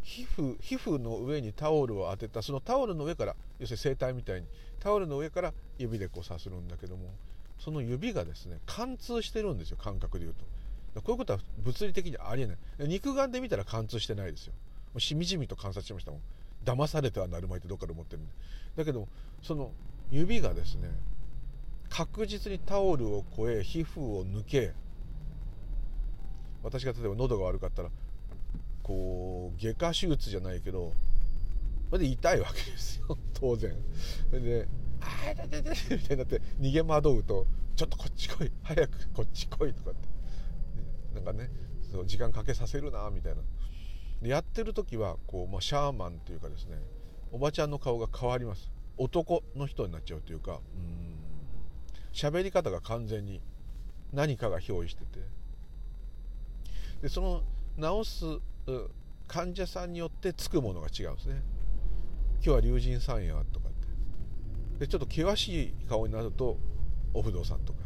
[0.00, 4.46] 皮膚皮膚の上にタオルを当てたそのタオルの上から要するに整体みたいに
[4.78, 7.10] タオルの上から指でこうさするんだけども
[7.58, 10.34] その指がですね貫通してるんですよ感覚で言う
[10.94, 11.02] と。
[11.02, 12.56] こういうことは物理的にありえない。
[12.88, 14.54] 肉眼で見たら貫通してないですよ。
[14.94, 16.20] もうしみじみと観察しましたもん。
[16.64, 18.32] 騙されてはなるまいってどっかで思ってるんで。
[18.76, 19.06] だけど
[19.42, 19.70] その
[20.10, 20.88] 指がですね
[21.90, 24.72] 確実にタオルを越え皮膚を抜け
[26.62, 27.90] 私が例えば喉が悪かったら
[28.82, 30.92] こう外科手術じゃないけど
[31.90, 33.18] それで痛いわけですよ。
[33.34, 33.74] 当然。
[34.30, 34.68] それで
[35.02, 40.08] 「ああ痛い痛い痛い」みたいになって逃げ惑うと「ちょっとこっち来い早くこっち来い」とかって。
[41.14, 41.50] なんかね
[41.90, 43.42] そう時間かけさせるなみたいな。
[44.22, 46.78] でやってる時はこう、まあ、シャーマンっていうかですね
[47.32, 48.70] おばちゃんの顔が変わります。
[48.96, 51.29] 男の人になっちゃうというかうん。
[52.12, 53.40] 喋り方が完全に
[54.12, 55.20] 何かが憑依してて。
[57.02, 57.42] でその
[58.02, 58.24] 治す
[59.26, 61.42] 患者さんによってつくものが違うんですね。
[62.34, 63.86] 今日は龍神さんやとかって。
[64.80, 66.58] でちょっと険しい顔になると
[67.14, 67.78] お不動産とか。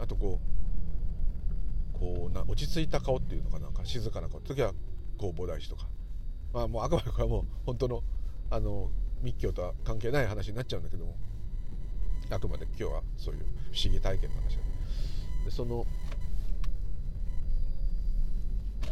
[0.00, 0.40] あとこ
[1.94, 4.40] うこうな落ち着いた顔っていうのかなんか静かな顔。
[4.40, 4.72] 時は
[5.18, 5.86] 弘法大師とか。
[6.52, 8.02] まあもうあくまでこれはもう本当の
[8.50, 8.90] あの
[9.22, 11.16] 密教とは関係ない話になっちゃうんだけども。
[12.30, 13.40] あくまで今日はそういう
[13.72, 14.56] 不思議体験の話
[15.44, 15.86] でその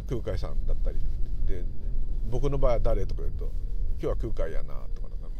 [0.07, 0.97] 空海さんだったり
[1.45, 1.63] で
[2.29, 3.51] 僕の場合は誰とか言うと
[4.01, 5.31] 今日は空海やなとかなんかこ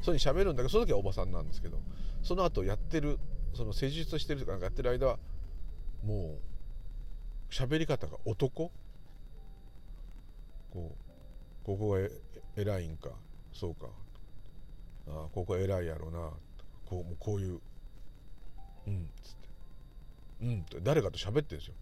[0.00, 1.78] うそういうに喋るんだけどその時はおばさんなんですけど
[2.22, 3.18] その後やってる
[3.54, 5.18] その施術してるとかなんかやってる間は
[6.04, 6.38] も
[7.50, 8.70] う喋り方が男？
[10.70, 11.04] こう
[11.64, 11.98] ここが
[12.56, 13.10] 偉いんか？
[13.52, 13.88] そうか。
[15.08, 16.30] ああここ偉いやろうな。
[16.90, 17.60] こうこういう
[18.88, 19.48] 「うん」っつって
[20.42, 21.74] 「うん」って誰かと喋ってるんですよ。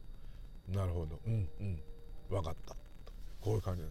[0.69, 1.19] なるほど。
[1.27, 1.81] うんうん。
[2.29, 2.77] 分かった。
[3.41, 3.83] こういう感じ。
[3.83, 3.89] で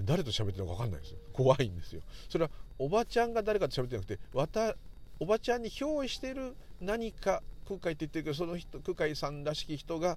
[0.00, 1.18] 誰と喋ってるのか分かんないですよ。
[1.34, 2.00] 怖いんですよ。
[2.30, 4.74] それはおばちゃんが誰かと喋ってなくてわた
[5.20, 10.16] おばちゃんに憑依してる何か空海って言ってるけどその人空海さんらしき人が、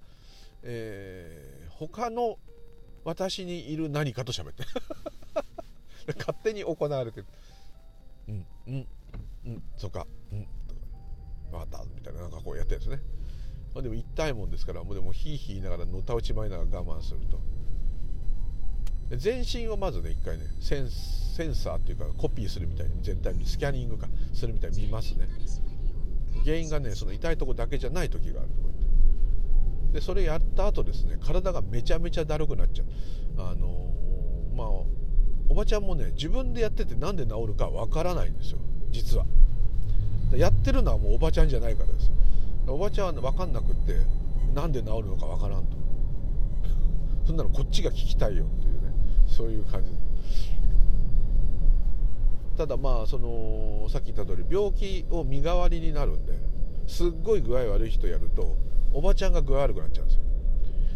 [0.63, 2.37] えー、他の
[3.03, 4.63] 私にいる何かと喋って
[6.17, 7.25] 勝手に行われてる。
[8.29, 8.87] うんうん。
[9.45, 10.07] うんそっか。
[10.31, 10.47] うん
[11.51, 13.01] 分かったみたいななんかこうやってるんですね。
[13.73, 17.39] まあ、でも痛いもんですからもうでもヒーヒー言いながらのたうちまいながら我慢すると。
[19.17, 25.27] 全身をまずね一回ねセンセンサーっていうかコピーするみたいに全体にスキャニングかするみたいに見ますね。
[26.45, 29.99] 原因がねその痛いとこだけじゃない時があるとか言って。
[29.99, 32.87] でそれやった後ですね体がめちゃめちゃだるくなっちゃう。
[33.37, 34.67] あのー、まあ
[35.49, 38.59] おばちゃんもね自分でやっててなんで治るかわからないんですよ。
[38.91, 39.25] 実は。
[40.35, 42.11] やってるのはもうおばちゃんじゃないからです。
[42.67, 43.95] おばちゃんは分かんなくって
[44.53, 45.77] なんで治るのか分からんと。
[47.25, 48.93] そんなのこっちが聞きたいよっていうね。
[49.27, 49.89] そういう感じ。
[52.57, 56.33] ただまあそのさっき言った通り病気を身代わりになるんで
[56.85, 58.55] すっごい具合悪い人やると
[58.93, 60.23] おばちゃんが具合悪くなっちゃうんですよ。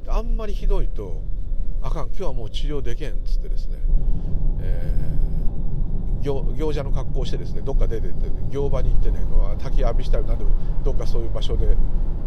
[0.08, 1.24] あんまりひどいと
[1.82, 3.78] あかん今日はもう治療できんっつってですね、
[4.62, 5.35] えー、
[6.26, 9.20] 行者の格好をしてですねどっか出てって行場に行ってね
[9.60, 10.52] 滝浴びしたり何でも
[10.84, 11.78] どっかそういう場所で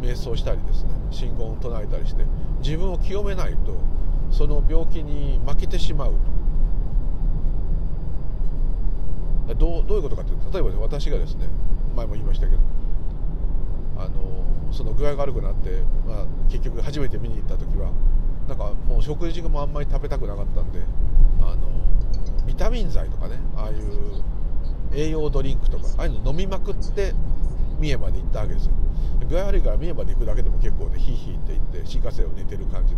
[0.00, 2.24] 瞑想したりですね信号を唱えたりして
[2.60, 3.76] 自分を清めないと
[4.30, 6.38] その病気に負けてしまうと。
[9.54, 11.48] どうどういうことかというと例えば、私がですね
[11.96, 12.58] 前も言いましたけど
[13.96, 17.90] あのその具合が悪くなって、まあ、結局初めて見に行った時は
[18.46, 20.82] なんかもう食事もあんまり食べたくなかったんで
[21.40, 21.68] あの
[22.48, 24.24] ビタミン剤とかねああいう
[24.92, 27.12] 栄養ドリンクとかああいうの飲みまくって
[27.78, 28.72] 三重まで行ったわけですよ。
[29.28, 32.96] 具合悪いから三重まで行くだけでも結構ねヒーヒーって言って新幹線を寝てる感じ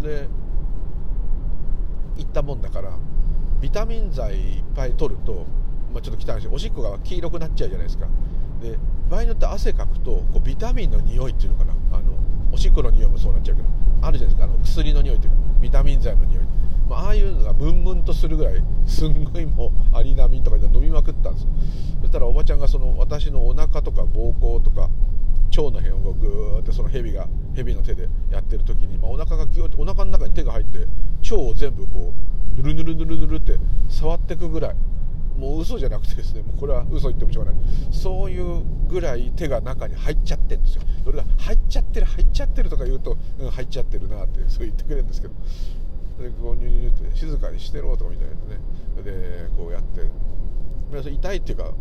[0.00, 0.26] で
[2.16, 2.96] 行ったもんだから
[3.60, 5.46] ビタミン剤いっぱい取ると、
[5.92, 8.06] まあ、ちょっと汚いしおしっこが黄色くなっちゃうじゃないですか。
[8.62, 8.78] で
[9.10, 11.74] 場合によって汗かくとこうビタミンの匂いっていうのかな。
[11.92, 12.14] あの
[12.50, 13.68] おしっこの匂いもそうなっちゃうけど
[14.00, 14.52] あるじゃないですか。
[14.52, 16.44] あの薬の匂いっていうかビタミン剤の匂い。
[16.88, 21.46] まあ、あいうのがムンムンとするぐらいすんごいもうアリナミンとか飲みまくったんです
[22.00, 24.88] そしたらおばちゃんがその私のお腹とか膀胱とか
[25.50, 30.86] 腸の辺をグーってその蛇が蛇の手でやってる時に、まあ、お腹がギューってお腹の中に手が入って
[31.30, 32.12] 腸を全部こ
[32.56, 34.76] うぬるぬるぬるぬるって触ってくぐらい
[35.36, 45.34] もう嘘じゃなくてですねもうこれは嘘言ってもしょうがないそういうぐらい手が中に入っちゃってるんですよ俺が入っちゃってる入っちゃってるとか言うと、うん、入っちゃってるなってそう言ってくれるんですけど
[46.22, 48.60] でこうニュニュニュって静かにしてろとかみたいなね。
[49.02, 50.08] でこうやって。
[51.10, 51.72] 痛いっていうか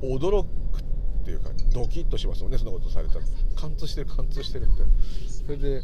[0.00, 3.24] 驚くっていうかドキッとしますもんねそんなことされたら。
[3.56, 4.92] 貫通してる貫通してるみたいな
[5.28, 5.82] それで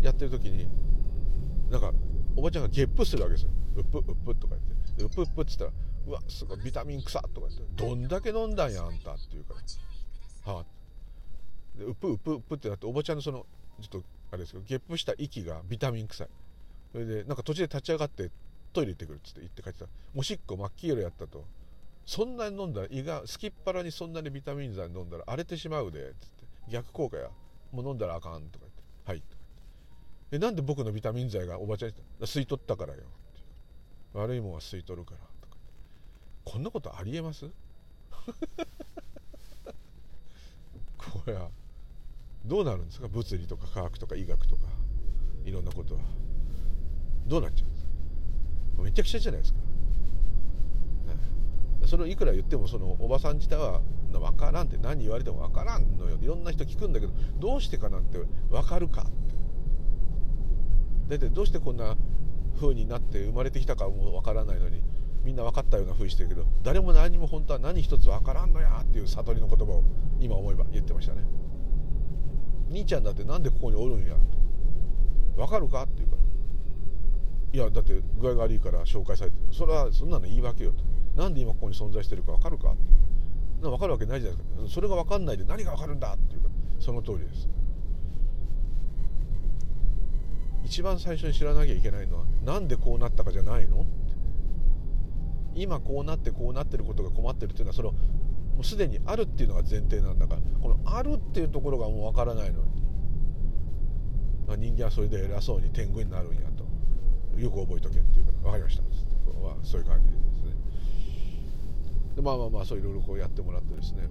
[0.00, 0.68] やってる時に
[1.68, 1.92] なんか
[2.36, 3.50] おばちゃんがゲップするわけですよ。
[3.76, 5.04] うっぷうっぷとか言って。
[5.04, 7.84] うっぷうっぷって言ったらうわすごいビタミン臭とか言って。
[7.84, 9.54] どんだけ飲んだんやあんたって言うか
[10.46, 10.52] ら。
[10.52, 10.64] はあ
[11.76, 13.44] でうっぷうっぷうっぷってなっておばちゃんのその
[13.80, 16.28] ちょっとあれですけどゲップした息がビタミン臭い。
[16.92, 18.30] それでなんか途中で立ち上がって
[18.72, 19.86] トイレ行ってくるっつって言って帰ってた。
[20.14, 21.44] おしっこ真っ黄色やったと。
[22.06, 26.46] そんなに飲んだら胃がすきっ腹にそんなにビタミン剤飲んだら荒れてしまうで」っつって。
[26.68, 27.30] 逆効果や。
[27.72, 29.42] もう飲んだらあかんとか言って「はい」とか
[30.32, 33.00] 言ってえなんで僕のビタミン剤がおばちゃんに吸い取ったからよ。
[33.00, 33.08] って
[34.14, 35.20] 悪いもんは吸い取るから。
[35.40, 35.56] とか
[36.44, 37.46] こんなことありえます？
[40.98, 41.50] これは
[42.44, 43.08] どうなるんですか？
[43.08, 44.62] 物理とか科学とか医学とか。
[45.44, 46.00] いろんなことは。
[47.26, 48.82] どうなっちゃうんですか？
[48.82, 49.64] めちゃくちゃじゃないですか、ね、
[51.86, 53.80] それをいくら言ってもそのおばさん自体は
[54.12, 56.18] 分からんって何言われても分からんのよ。
[56.20, 58.18] いろんな人聞くんだけどどうしてかなんて
[58.50, 59.10] 分かるかって。
[61.08, 61.96] 大体どうしてこんな
[62.60, 64.82] 風になって生まれてきたかも分からないのに
[65.24, 69.82] みんな分かったような風してるけど誰も何も本当は何一つ分からんのやっていう悟りの言葉を
[70.20, 71.22] 今思えば言ってましたね。
[72.70, 74.14] 兄ちゃんだってなんでここにおるんや？
[75.36, 75.82] 分かるか？
[75.82, 76.22] って言うから。
[77.52, 80.84] いやだって具合が悪いから紹介されてそれはそんなの言い訳よと
[81.20, 82.70] なんで今ここに存在してるか分かるか？
[82.70, 82.78] って
[83.62, 84.68] 言うか分かるわけないじゃないですか。
[84.68, 86.54] それが分かんないで何が分かるんだっていうから。
[86.80, 87.48] その通りです。
[90.64, 93.84] 一番最初に知らなきゃいけないのはなんでこうなったかじゃないの
[95.54, 97.92] 今こうなってこうなってることが困ってるっていうのはその
[98.60, 102.82] もうすでにあるっていうのが前提なんだからこのあるっていうところがもう分からないのに。
[104.46, 108.82] まあ人間はそれで偉そうに天狗になるんやとよく覚えとけっていうから分かりました。
[108.82, 108.88] ま
[109.52, 110.54] あ、そういう感じですね。
[112.16, 114.06] でまあまあまあそういろいろこうやってもらってですね。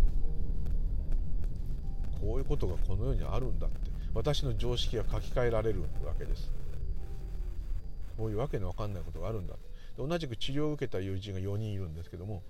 [2.20, 3.92] こういうことがこの世にあるんだって。
[4.16, 6.52] 私の常識が書き換えられるわけです。
[8.18, 9.54] こういうわけのわかんないことがあるんだ
[9.98, 12.42] 同じく治療を受けた友人が4人いるんですけども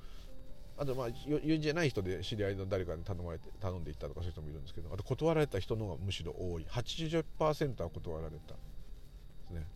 [0.80, 6.66] あとまあ友人じゃない人で知り合いの誰かに頼まれて頼んでいったとかそういう人もいるんですけどあと断られた人の方がむしろ多い。
[6.70, 8.60] 80%は断られたで
[9.48, 9.68] すね。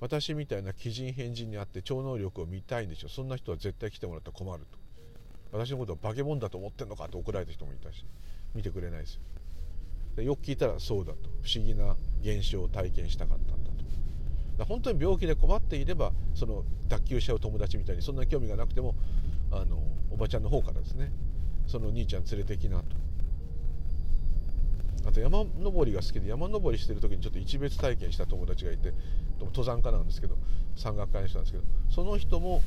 [0.00, 3.10] 私みたいな奇人変人にあって超能力を見たいんでしょ。
[3.10, 4.78] そんな人は絶対来てもらったら困ると。
[5.52, 8.04] 私のことを化け物だと思ってんのかと怒られた人もいたし
[8.54, 9.16] 見てくれないです。
[9.16, 9.20] よ
[10.16, 11.28] でよく聞いたらそうだと。
[11.42, 13.76] 不思議な現象を体験したかったんだと。
[14.56, 18.94] だ本当に病気で困っていればその脱臼しちゃう友達みたいにそんな興味がなくても
[19.50, 21.12] あのおばちゃんの方からですね
[21.66, 22.84] その兄ちゃん連れてきなと。
[25.06, 28.92] あと山登りが好きで山登りしてる時にちょっと一別体験した友達がいて
[29.38, 30.36] 登山家なんですけど
[30.74, 32.60] 山岳会の人なんですけどその人も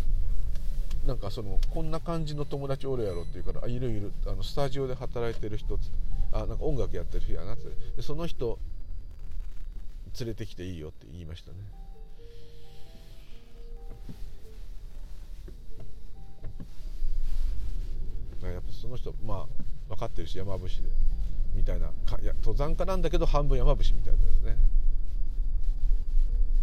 [1.06, 5.78] なんかそのこんな感じの友達おるやろって言うから「あいるいる」あのスタジオで働いてる人
[6.32, 7.64] あなんか音楽やってる人やなって。
[7.98, 8.58] でその人
[10.20, 11.58] 連れてきていいよって言いましたね。
[18.48, 20.90] やっぱその人まあ分かってるし山伏で
[21.56, 24.56] みたいなかいや登山家なんだけど半分山伏みたいなですね。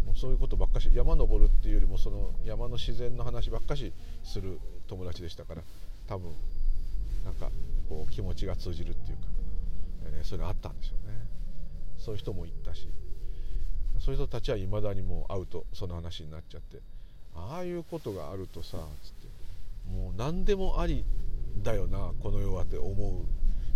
[0.05, 3.91] もうそういうことばっかし山登るっていうよりもその山の自然の話ばっかし
[4.23, 5.63] する友達でしたから
[6.07, 6.31] 多分
[7.25, 7.51] なんか
[7.89, 9.23] こう気持ちが通じるっていうか、
[10.05, 11.17] えー、それあったんでしょうね。
[11.97, 12.87] そういう人もいったし
[13.99, 16.79] そういう人たちはいまだにもう会うとその話になっちゃって
[17.35, 19.27] ああいうことがあるとさつって
[19.91, 21.03] もう何でもあり
[21.63, 23.25] だよなこの世はって思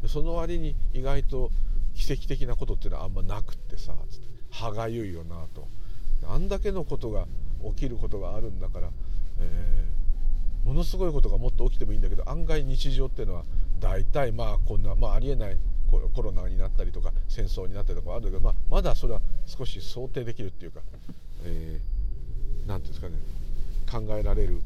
[0.03, 0.07] う。
[0.07, 1.51] その割に意外と
[1.93, 3.93] 奇跡的なことっていうのはあんまなくってさ
[4.49, 5.67] 歯がゆいよなと。
[6.27, 7.27] あんだけのことが
[7.69, 8.89] 起きることがあるんだから、
[9.39, 13.43] えー、ものすごいことがもっと起きてもいいんだけど案外日常っていうのは
[13.79, 15.57] 大体まあこんな、まあ、ありえない
[16.13, 20.79] コロナになったりとか戦争になったりとかあるけど、まあ、まだそれは少し想定できるっていうか
[21.43, 23.15] 何、えー、て言うんですかね
[23.91, 24.61] 考えられる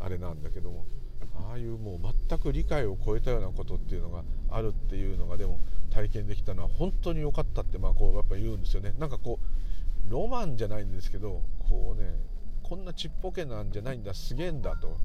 [0.00, 0.84] あれなんだけども。
[1.34, 5.58] ああいうもう全く理解を超えたようなことっていうのがあるっていうのがでも
[5.90, 8.94] 体験できたのは本当に良かったってまあこうやっぱ言うんですよね。
[8.98, 12.14] なんかこうロマンじゃないんですけどこうね
[12.62, 14.96] こんなちっぽけなんじゃないんだすげえんだと。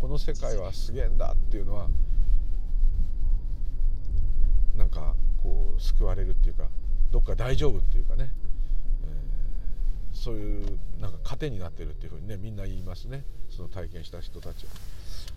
[0.00, 1.88] この世界はすげえんだっていうのは
[4.76, 6.68] なんかこう救われるっていうか
[7.12, 8.32] どっか大丈夫っていうかね、
[9.04, 13.24] えー、そういうなんか糧になってるっていうふうにねみんな言いますね。
[13.48, 14.72] その体験した人たちは。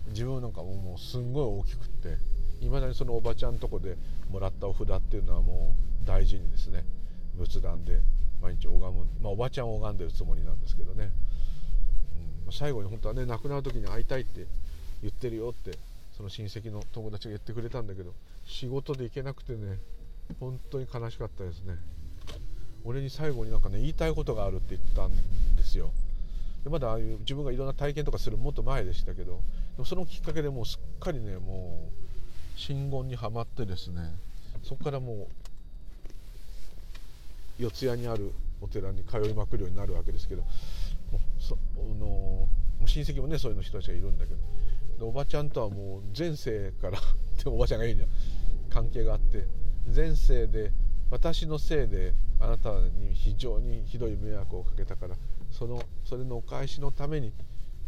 [0.08, 2.16] 自分なんかもうすんごい大きくって
[2.64, 3.96] いまだにそのおばちゃんとこで
[4.30, 6.84] もらったお札っていうのはもう大事にですね。
[7.36, 8.00] 仏壇で
[8.40, 11.10] 毎日拝む、まあ、おばちゃんを拝んでるつもりなんですけどね、
[12.46, 14.46] うん、最後に本当はね亡くなる時に会いたいって
[15.02, 15.78] 言ってるよって
[16.16, 18.12] その親戚の友達が言ってくれたんだけど
[18.46, 19.78] 仕事で行けなくてね
[20.40, 21.76] 本当に悲しかったですね。
[22.84, 25.10] 俺に最後になんかね言いたいことがあるって言ったん
[25.56, 25.90] ですよ。
[26.64, 29.40] でまだああいう自分がいろんな体験とかするもっと前でしたけど
[29.78, 34.14] もそのきっかけでもうすっかりねもう真言にはまってですね
[34.62, 35.28] そこからも
[37.60, 40.48] う四谷にあるお寺に通いまくるようになるわけですけども
[41.18, 41.56] うそ
[41.98, 42.48] の
[42.86, 44.36] 親戚もねそういうの人たちがいるんだけど
[44.98, 47.02] でおばちゃんとはもう前世から っ
[47.36, 48.10] ておばちゃんが言うんじゃん
[48.70, 49.46] 関係があって
[49.94, 50.72] 前世で
[51.10, 55.16] 私のせいであなたに非常にひどい迷惑をかけたから
[55.50, 57.32] そのそれのお返しのために、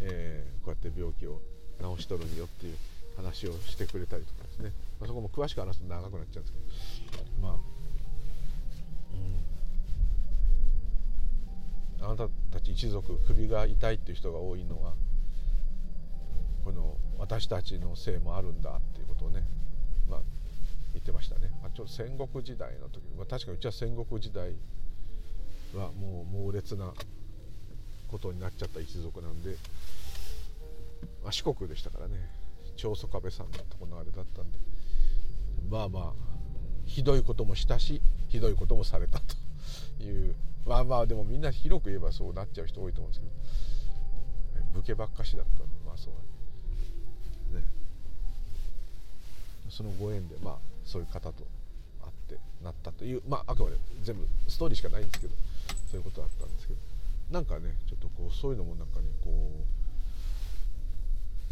[0.00, 1.40] えー、こうやって病気を
[1.80, 2.76] 治しとるんよっていう
[3.16, 6.52] 話をしてくれたりとかですね、まあ、そこも詳しく話すと長くなっちゃうんです
[7.10, 7.24] けど。
[7.40, 7.54] まあ、
[12.00, 14.94] うん、あなたたち一族首が痛いっていう人が多いのは
[16.64, 19.42] この私たちのせいもあるんだっていうことをね、
[20.08, 20.20] まあ、
[20.92, 24.52] 言ってましたね、まあ、ちょっと戦国時代の時、まあ、確かうちは戦国時代
[25.74, 26.92] はもう猛烈な
[28.08, 29.56] ことになっちゃった一族なんで、
[31.22, 32.14] まあ、四国でしたからね。
[32.76, 34.58] 長宗我部さんのとこのあれだったんで。
[35.68, 36.12] まあまあ
[36.86, 40.34] ひどいこともしたしひどいこともされたという。
[40.64, 43.32] まあまあでもみんな広く言えばそうなっちゃう人多いと思うんですけど。
[44.74, 47.64] 武家ばっかしだったんでまあそうね。
[49.68, 51.44] そのご縁でまあそういう方と
[52.00, 53.22] 会ってなったという。
[53.28, 55.34] まああくまで全部ストーリーしかないんですけど
[55.90, 56.80] そういうことだったんですけど。
[57.30, 59.77] なんかねちょっとこうそういうのもなんかねこう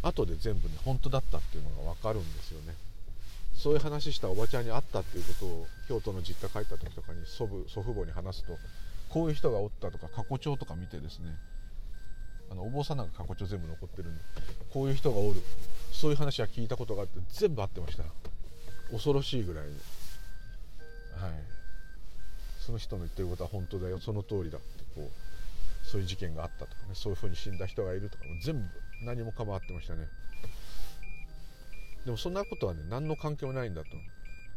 [0.07, 2.74] 後で全部ね本当だったっていうのが分かるんですよね。
[3.54, 8.59] そういう話したおばちゃんに会ったっていうことを京都の実家帰った時とかに祖父祖父母に話すと
[9.09, 11.30] こういう人がおったとか過去帳とか見てですね
[12.50, 14.20] あのお坊さんなんか過去帳全部残ってるんで
[14.72, 15.42] こういう人がおる。
[15.92, 18.04] そういう話は聞いたことがあって全部合ってました。
[18.92, 19.72] 恐ろしいぐらいに。
[21.16, 21.57] はい。
[22.61, 28.64] その人の言ってることは本当だよその通りだってこうそういう事件があったとかねそういうふうに死んだ人がいるとかも全部
[29.03, 30.07] 何も構ってましたね。
[32.05, 33.88] でもそんなことはね何の関係もないんだと。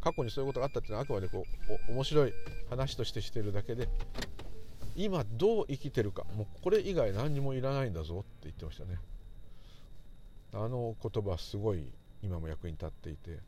[0.02, 1.44] 過去にそういうことがあったっていうのはあくまでこ
[1.90, 2.34] う面白い
[2.70, 3.90] 話としてしてるだけで
[4.96, 8.98] 今どう生きてるかもうこれ以外何にもいらないんだぞって言ってましたね。
[10.54, 11.92] あの言葉すごい
[12.24, 13.40] 今も役に立っていて。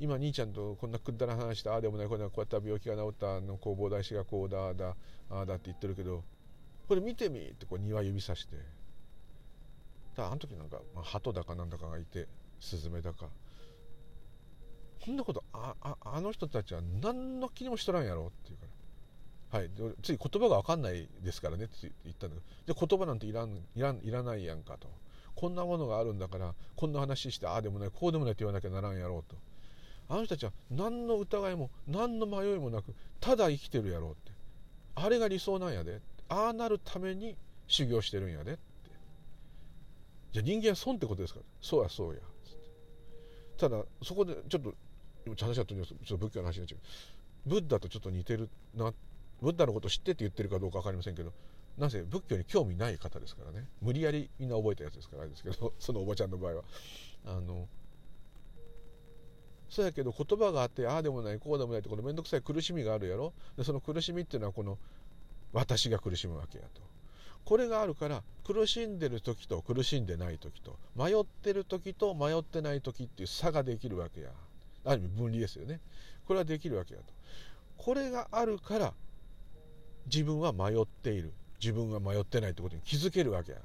[0.00, 4.96] 今兄ちゃんとこんなくだら話してああでもないこんなこうやった病気が治ったあの弘法大師がこうだだ
[5.28, 6.24] ああだって言ってるけど
[6.88, 8.56] これ見てみってこう庭指さして
[10.20, 12.26] だあの時なんか、まあ、鳩だかなんだかがいて
[12.60, 13.26] スズメだか。
[15.04, 18.66] こんなことあああの人たちは何の気にもしとらんやろっていうか
[19.52, 19.58] ら。
[19.60, 19.70] はい。
[19.70, 24.88] でつい言葉が分かんないですからねって言ったんだけど言葉なんていらんいらんいらないやんかと。
[25.34, 29.36] こんなものがあるんだからこんな話してああでもないこうでもないって言わなきゃならんやろうと。
[30.10, 34.32] あの人たちは何の疑いも何の迷いもなくただ生きてるやろうって。
[34.96, 38.69] あれが理想なんやでああなるために修行してるんやでって。
[40.32, 41.40] じゃあ人間は損ってことですか？
[41.60, 42.20] そうやそうや。
[43.58, 44.74] ただそこでちょっと
[45.26, 46.80] 今話し合ったちょっと仏教の話になっちゃう。
[47.48, 48.92] ブッダとちょっと似てるな。
[49.42, 51.32] ブッダのこと知ってって言ってるかどうか分かりませんけど
[51.78, 53.66] なぜ仏教に興味ない方ですからね。
[53.80, 56.64] 無理やりみんな覚えたやつですからあれですけど そのおばちゃんの場合は。
[57.26, 57.68] あの
[59.68, 63.32] そうやけど言葉があってああでもないこうでもないってこの面倒くさい苦しみがあるやろ？
[63.56, 64.78] でその苦しみっていうのはこの
[65.52, 66.82] 私が苦しむわけやと。
[67.44, 74.30] これがあるから苦しんでる時と苦しんでない時と迷ってる時と迷ってない時っていう差ができるわけや。
[74.84, 75.80] ある意味分離ですよね。
[76.26, 77.06] これはできるわけやと。
[77.76, 78.92] これがあるから
[80.06, 81.32] 自分は迷っている。
[81.60, 83.58] 自分は迷ってないってことに気づけるわけや。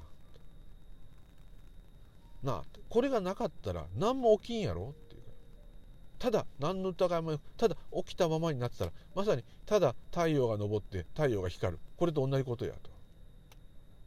[2.43, 4.89] なあこれがなかったら何も起きんやろ？
[4.89, 5.15] って
[6.19, 11.79] ただ何の疑いもただ起きたままになってたらまさにただ太陽が昇って太陽が光る。
[11.97, 12.94] これと同じことやと。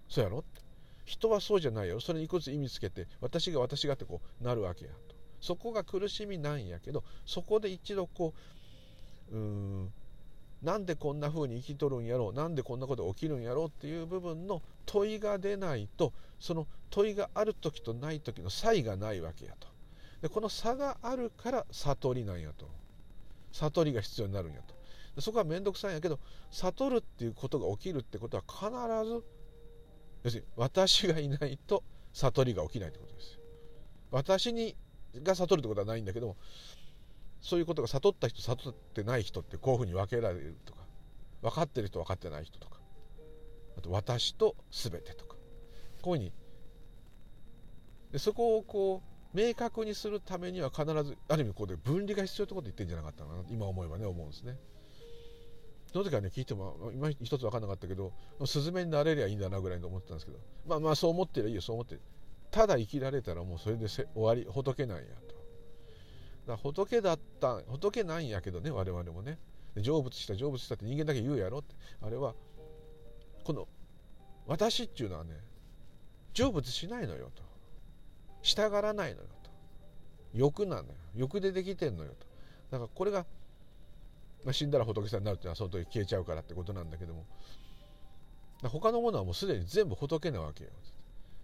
[0.08, 0.44] そうやろ？
[1.04, 2.00] 人はそうじゃないよ。
[2.00, 5.16] それにいくつ意味つけて私が私がってこうなるわけやと。
[5.40, 8.34] そこが苦しみなんやけどそこで一度こ
[9.32, 9.92] ううん
[10.62, 12.32] なんでこんな風に生きとるんやろう？
[12.34, 19.68] なんでこんなこと起きるんやろうっていう部分の問いが出ないとその問いがある時とない時の差異がないわけやと。
[20.20, 22.68] でこの差があるから悟りなんやと。
[23.52, 24.60] 悟りが必要になるんや
[25.14, 25.20] と。
[25.20, 26.18] そこは面倒くさいんやけど
[26.50, 28.68] 悟るっていうことが起きるってことは必
[29.08, 29.24] ず
[30.28, 33.38] 要するに私がいないと悟りが起きないってことです
[34.10, 34.76] 私に
[35.22, 36.36] が悟るってことはないんだけども
[37.40, 40.80] そういうことが悟った人悟ってない人ってこういうふうに分けられるとか
[41.42, 42.78] 分かってる人分かってない人とか
[43.78, 45.36] あと私と全てとか
[46.02, 46.32] こういうふうに
[48.12, 49.02] でそこをこ
[49.34, 54.56] う明確にするためには必ずある意味ここで分離が必要ってこと言ってんじゃなかったかな今思えばね思うんですね。
[55.92, 58.12] その時はね聞いても今一つ分かんなかったけど
[58.44, 60.38] スズメになれりゃいいんだなぐらいに思ってたんですけど。
[60.66, 61.98] まあまあそう思ってりゃいいよそう思って。
[62.50, 66.52] ただ生きられたらもうそれで終わり仏なんやと。
[66.52, 69.38] だ仏だった仏なんやけどね我々もね。
[69.76, 71.74] 成仏した成仏したって人間だけ言うやろって。
[72.02, 72.34] あれは
[73.44, 73.66] この
[74.46, 75.36] 私っていうのはね
[76.34, 77.42] 成仏しないのよと。
[78.42, 79.50] したがらないのよと。
[80.34, 80.94] 欲なのよ。
[81.16, 82.26] 欲でできてんのよと。
[82.70, 83.26] だからこれが、
[84.44, 87.26] まあ、死んだら仏さんになるっていうのはその時消えちゃうからってことなんだけども。
[88.66, 90.70] 他のものはもうすでに全部仏なわけよ。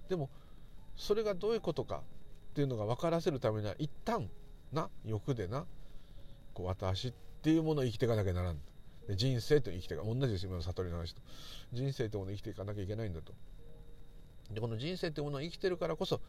[0.08, 0.30] でも
[0.96, 2.02] それがどういうことか
[2.50, 4.28] っていうのが分からせるためには一旦
[4.72, 5.64] な欲でな
[6.52, 8.58] こう私っていうものを生きていかなきゃならん
[9.06, 11.22] で人生と生きていか同じです今の悟りの話と。
[11.72, 13.32] 人生というものを生きていかなきゃいけないんだと。
[14.50, 16.20] でこの人生というものを生きてるからこそ、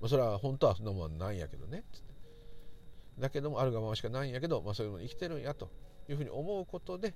[0.00, 2.13] まあ、それは本当はそんなものはないんやけどねっつって。
[3.18, 5.70] だけどもあるがまましかないんやけど、まあ、そういうの生きてるんやと
[6.08, 7.14] いうふうに思うことで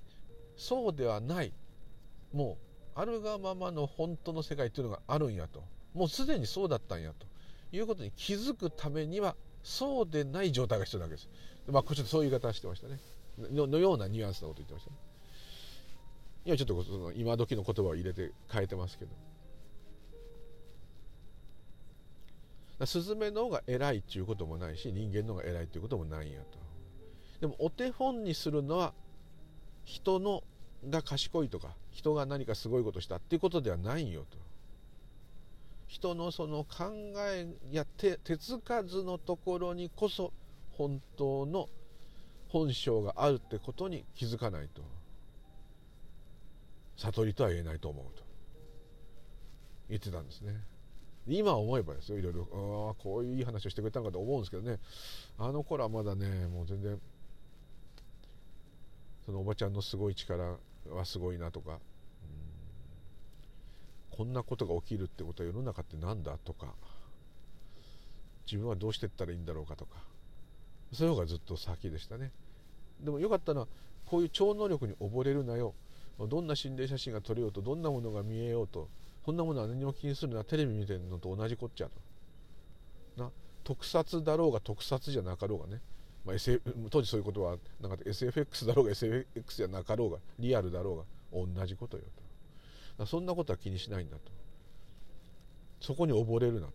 [0.55, 1.53] そうではない
[2.33, 2.57] も
[2.95, 7.27] うあるがままの本当の世界というのがあるんやともうすでにそうだったんやと
[7.71, 11.29] いうことに気づくためにはそうでない状態が必要なわけです。
[11.67, 12.99] まあ、ちょっとそういう言い方してましたね
[13.51, 13.67] の。
[13.67, 14.97] のようなニュアンスのこと言ってましたね。
[16.45, 19.11] 今ちょっとその今時の言葉を入れて変えてますけど。
[22.85, 26.57] スズメの方が偉いっていうこともないし人間の方が偉いっていうこともないんやと。
[27.41, 28.93] でもお手本にするのは
[29.83, 30.43] 人の
[30.89, 34.37] が賢いとか人が何かすごいことしたっていうことではないんよと。
[35.87, 36.93] 人のその考
[37.33, 40.31] えや手つかずのところにこそ
[40.71, 41.67] 本当の
[42.49, 44.83] 本性があるってことに気づかないと
[46.97, 48.23] 悟りとは言えないと思うと
[49.89, 50.61] 言ってたんですね
[51.37, 52.95] 今思えばですよいろいろ。
[52.97, 54.79] あこういういい話をしてくれたのかと思うんですけどね。
[55.37, 56.99] あの頃はまだねもう全然
[59.25, 60.57] そのおばちゃんのすごい力
[60.89, 61.79] はすごいなとか
[64.09, 66.73] こんなことが起きるってことは世の中って何だとか
[68.45, 69.97] 自分はどうしてったらいいんだろうかとか
[70.91, 72.31] そういうのがずっと先でしたね。
[72.99, 73.67] でもよかったのは
[74.05, 75.75] こういう超能力に溺れるなよ。
[76.27, 78.89] どんな心霊写真が撮れようとどんなものが見えようと
[79.23, 80.43] こんなものは何も気にするな。
[80.43, 81.87] テレビ見てるのと同じこっちゃ
[83.15, 83.23] と。
[83.23, 83.31] な
[83.63, 85.81] 特撮だろうが特撮じゃなかろうがね、
[86.25, 92.03] まあ SF、当時そういうことはなんか SFX だろうが SFX じゃなかろうがリアルだろうが同じことよ
[92.97, 93.05] と。
[93.05, 94.31] そんなことは気にしないんだと。
[95.79, 96.73] そこに溺れるなと。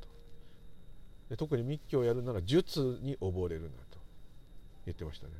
[1.30, 3.98] で特に密教をやるなら術に溺れるなと。
[4.86, 5.32] 言ってましたね。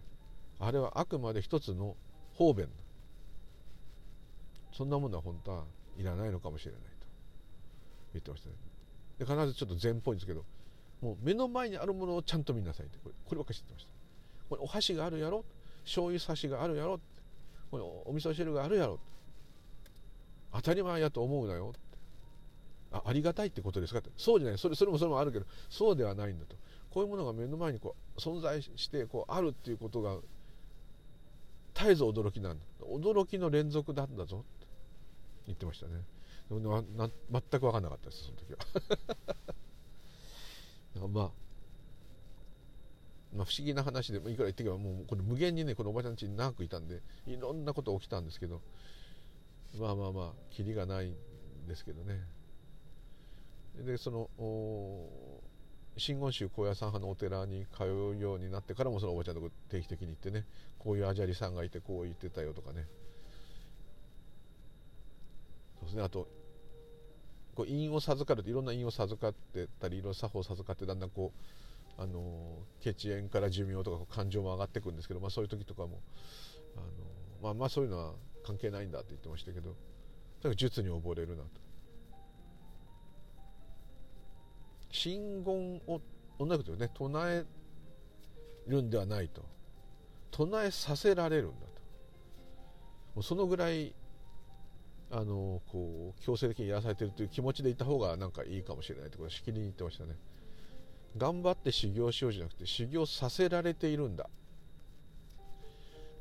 [0.60, 1.96] あれはあくまで一つの
[2.34, 2.68] 方便。
[4.72, 5.64] そんなものは本当は
[5.98, 6.80] いらないのかもしれない。
[8.14, 8.54] 言ってましたね。
[9.18, 10.44] で必ずちょっと前っぽいんですけど
[11.00, 13.90] もう目の前にあるものをちゃんと見なさいってこれこればっかり知ってました
[14.48, 15.44] これお箸があるやろ
[15.84, 16.98] 醤油差しがあるやろ
[17.70, 18.98] これお味噌汁があるやろ
[20.52, 21.72] 当たり前やと思うなよ
[22.92, 26.56] あありがたいってことですかってそうじゃないそれそれもそれもあるけどそうではないんだと
[26.90, 30.16] こういうものが目の前にこう存在してこうあるっていうことが
[31.74, 34.66] 絶えず驚きなんだ驚きの連続なんだぞって
[35.46, 36.02] 言ってましたね
[36.48, 38.58] でもな全く分かんなかったですその時は。
[41.08, 41.30] まあ
[43.34, 48.62] まあ、不思議な話でもいくら言ってけばもうこれ無限にねこのおばちゃん家に長くいたんでいろんなこと起きたんですけど
[49.76, 51.16] まあまあまあキリがないん
[51.66, 52.24] ですけどね。
[53.76, 54.30] でその
[55.96, 60.44] 真言宗高野山派のお寺に通うようになってからもそのおばちゃんのとこ定期的に行ってね
[60.78, 62.86] こういうアジャリさんがいてこう言ってたよとかね
[65.84, 66.02] そうですね。
[66.02, 66.28] あと
[67.54, 71.32] こう印を授かるといろんな印を授かってたりいろんな作法を授かってだんだんこ
[71.98, 76.00] うあの血縁から寿命とか感情も上がっていくんですけど、まあ、そういう時とかも
[76.76, 76.86] あの
[77.42, 78.12] まあまあそういうのは
[78.44, 79.76] 関係ないんだって言ってましたけど
[80.42, 81.48] とにかく術に溺れるなと。
[84.90, 86.00] 真言を
[86.38, 87.44] 同じことね唱え
[88.68, 89.42] るんではないと。
[90.30, 91.66] 唱えさせられるんだと。
[93.14, 93.94] もうそのぐらい
[95.10, 100.16] あのこう強制的にやらされてるという気持ちでいた方がなんかいいかもしれないってことはしきりに言ってましたね。
[101.16, 104.28] 頑張って修行しようじゃなくて修行させられているんだ。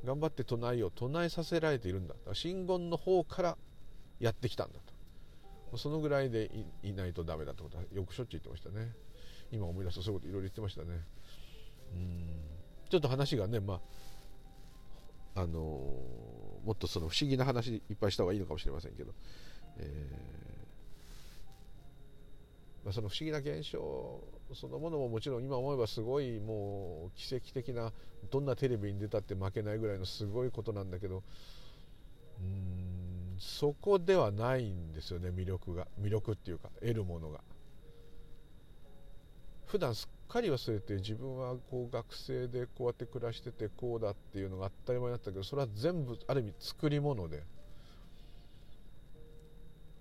[0.06, 2.16] 頑張って唱えよう唱えさせられているんだ。
[2.34, 3.58] 真言の方から
[4.20, 4.80] やってきたんだ
[5.72, 5.78] と。
[5.78, 6.52] そのぐらいで
[6.84, 8.92] いないとダメだってことはよくしょっちゅう言ってましたね。
[9.52, 10.88] 今思い出すとそういうこといろいろ言ってましたね。
[11.94, 12.28] うん。
[12.90, 13.82] ちょっと話がねまあ
[15.36, 19.14] あのー、もっとその不思議な話いっぱいした方がいいのかもしれませんけど、
[19.78, 20.44] えー
[22.84, 24.22] まあ、その不思議な現象
[24.54, 27.92] そのものももちろん今思えばすごいもう奇跡的な
[28.30, 31.24] どんなテレビに出たって負けないぐらいのすごいことなんだけど
[32.40, 35.88] うんそこではないんですよね魅力が。
[36.02, 37.42] 魅力っていうか得るものが。
[39.66, 47.44] 普段すかり忘れて自分はこう学生でこうやって暮らしててこうだっていうのが当たり前だったけどそれは全部ある意味作り物で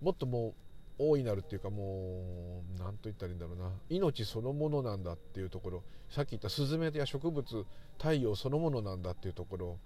[0.01, 0.55] もっともう
[0.99, 3.71] 大いなるっていうかもう何と言ったらいいんだろうな。
[3.89, 7.67] 命そのものなんだっていうところさっき言ったスズメや植物
[7.99, 9.79] 太陽そのものなんだっていうところ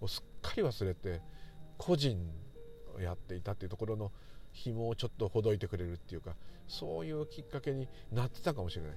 [0.00, 1.20] をすっかり忘れて
[1.78, 2.18] 個人
[2.96, 4.12] をやっていたっていうところの
[4.52, 6.34] 紐をちょっとほどいてくれるっていうか
[6.68, 8.92] そういうきっかけになってたかもしれない。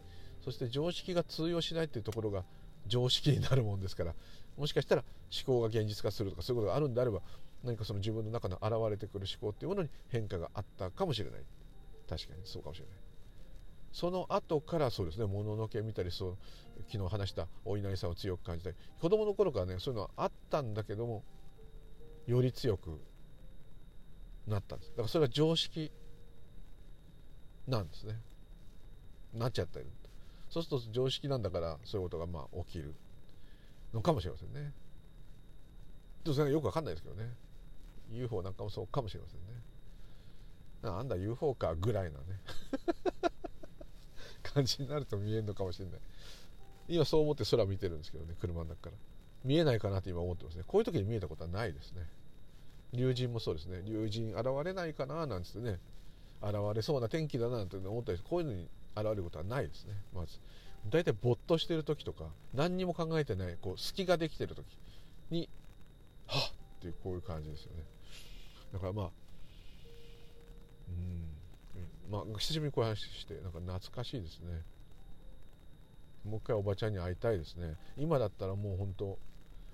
[0.45, 2.43] そして常識が通用しないっていうところが
[2.85, 4.13] 常識になるもんですから
[4.57, 5.03] もしかしたら
[5.35, 7.21] 思考が現実化するとかそういうことがあるんであれば
[7.63, 11.41] 何かその自分の中の現れてくる思考っていうものに変化があったかもしれない。
[12.07, 12.95] 確かにそうかもしれない。
[13.91, 16.37] その後からそうですねもののけ見たりそう
[16.91, 21.23] 昨日話したお稲荷さんを強く感じたり子供の頃からねそういうのはあったんだけども
[22.27, 22.99] より強く
[24.47, 24.91] なったんです。
[24.91, 25.91] だからそれが常識
[27.67, 28.19] なんですね。
[29.33, 29.87] なっちゃってる
[30.63, 32.93] そうすると常識なんだからそういうことがまあ起きる。
[33.95, 34.73] のかもしれませんね。
[36.23, 37.33] でもそれはよくわかんないですけどね。
[38.11, 39.45] UFO なんかもそうかもしれませんね。
[40.81, 42.39] なんだ UFO かぐらいなね。
[44.43, 45.99] 感じになると見えるのかもしれない。
[46.87, 48.95] 今そう思って空見てるんですけどね車の中から。
[49.43, 50.63] 見えないかなって今思ってますね。
[50.67, 52.07] こういう時に見えたことはないですね。
[52.93, 53.81] 竜神もそうですね。
[53.85, 55.79] 竜神現れないかななんつってね。
[56.41, 59.93] 現れそうな天気だななんて思ったりこういうのに現れることはないですね。
[60.13, 60.39] まず。
[60.89, 64.65] 大体没頭してる時とか何にも考えてないこう隙ができてる時
[65.31, 65.49] に
[66.27, 66.41] はっ！
[66.51, 67.83] っていうこういう感じですよね。
[68.71, 69.09] だからまあ
[70.89, 72.11] うん。
[72.11, 74.61] まあ久しぶりにこういう話してなんか懐かしいですね。
[76.23, 77.75] もう一回おばちゃんに会いたいですね。
[77.97, 79.17] 今だったらもう本当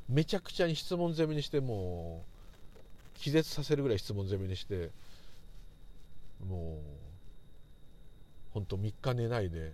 [0.07, 4.91] めちゃくちゃに質問攻めにしてもう気絶させるぐらい質問攻めにして
[6.47, 7.10] もう
[8.53, 9.73] 本当3日寝ないで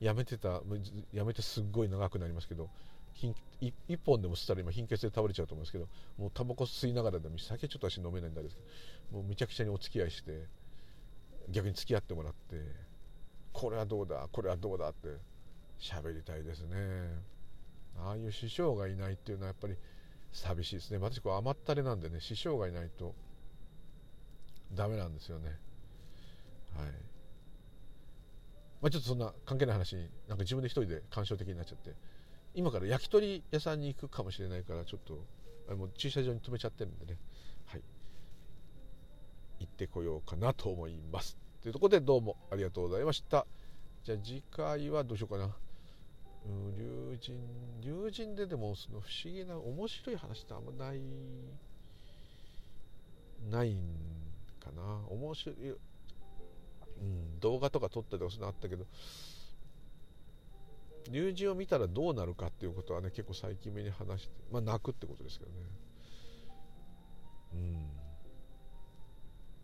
[0.00, 0.62] やめてた
[1.12, 2.70] やめてすっごい長くなりますけど
[3.60, 8.62] 1本でも吸ったら今貧血で倒れちゃうと思うんですけどもうタバコ吸いながらでも酒ちょっと私飲めないんですけ
[9.12, 10.46] どもうめちゃくちゃにお付き合いして
[11.50, 12.56] 逆に付き合ってもらって
[13.52, 15.08] これはどうだこれはどうだって
[15.80, 16.76] 喋りたいですね。
[18.00, 19.76] ああいう師匠がいないっていうのはやっぱり
[20.30, 20.98] 寂しいですね。
[20.98, 23.14] 私こう甘ったれなんでね師匠がいないと
[24.72, 25.56] ダメなんですよね。
[28.80, 31.94] まあちょっとそんな関係ない話になんか自分で一人で感傷的になっちゃって。
[32.54, 35.24] 今から焼き鳥屋さんに行くかもしれないからちょっと
[35.70, 37.18] あもう駐車場に止めちゃってるんでね。
[37.66, 37.82] はい。
[39.60, 41.36] 行ってこようかなと思います。
[41.60, 43.46] というところでどうもありがとうございました。
[44.04, 45.54] じゃあ次回はどうしようかな。
[46.76, 47.38] 龍神
[47.82, 51.00] 龍神ででもその不思議な面白い話ってあんまない
[53.50, 53.78] ないん
[54.60, 54.82] かな。
[55.10, 55.56] 面白い、
[57.00, 58.86] うん、動画とか撮ったりとかそういうのあったけど
[61.10, 65.56] 龍神を見たらどうなるかっていうことはね結構最近目に話してまあ泣くってことですけどね。
[67.54, 67.88] うん。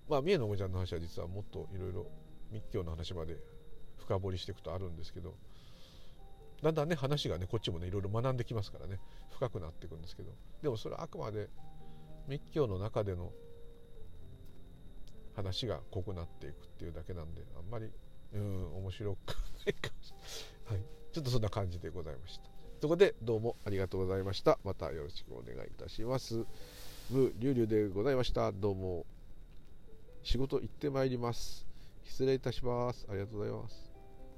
[0.08, 2.06] まあ三重のおもちゃんの話は実はもっといろいろ
[2.50, 3.36] 密教の話まで
[3.98, 5.34] 深掘りしていくとあるんですけど
[6.62, 8.98] だんだんね話がねこっちもねいろいろ学んできますからね。
[9.30, 10.30] 深くなっていくんですけど。
[10.62, 11.48] でもそれはあくまで
[12.26, 13.32] 密教の中での
[15.34, 17.90] 話が濃くなっていくっていうだけなんであんまり
[18.34, 19.34] うん面白く
[19.66, 22.54] ないかもしれない、 はい、ちょっとそんな感じでございました。
[22.80, 24.58] そこでどうもありがとうございました。
[24.62, 26.44] またよろしくお願いいたします。
[27.10, 28.52] ブリュウリュウでございました。
[28.52, 29.06] どうも。
[30.22, 31.66] 仕事行ってまいります。
[32.04, 33.06] 失礼いたします。
[33.08, 33.83] ありがとうございます。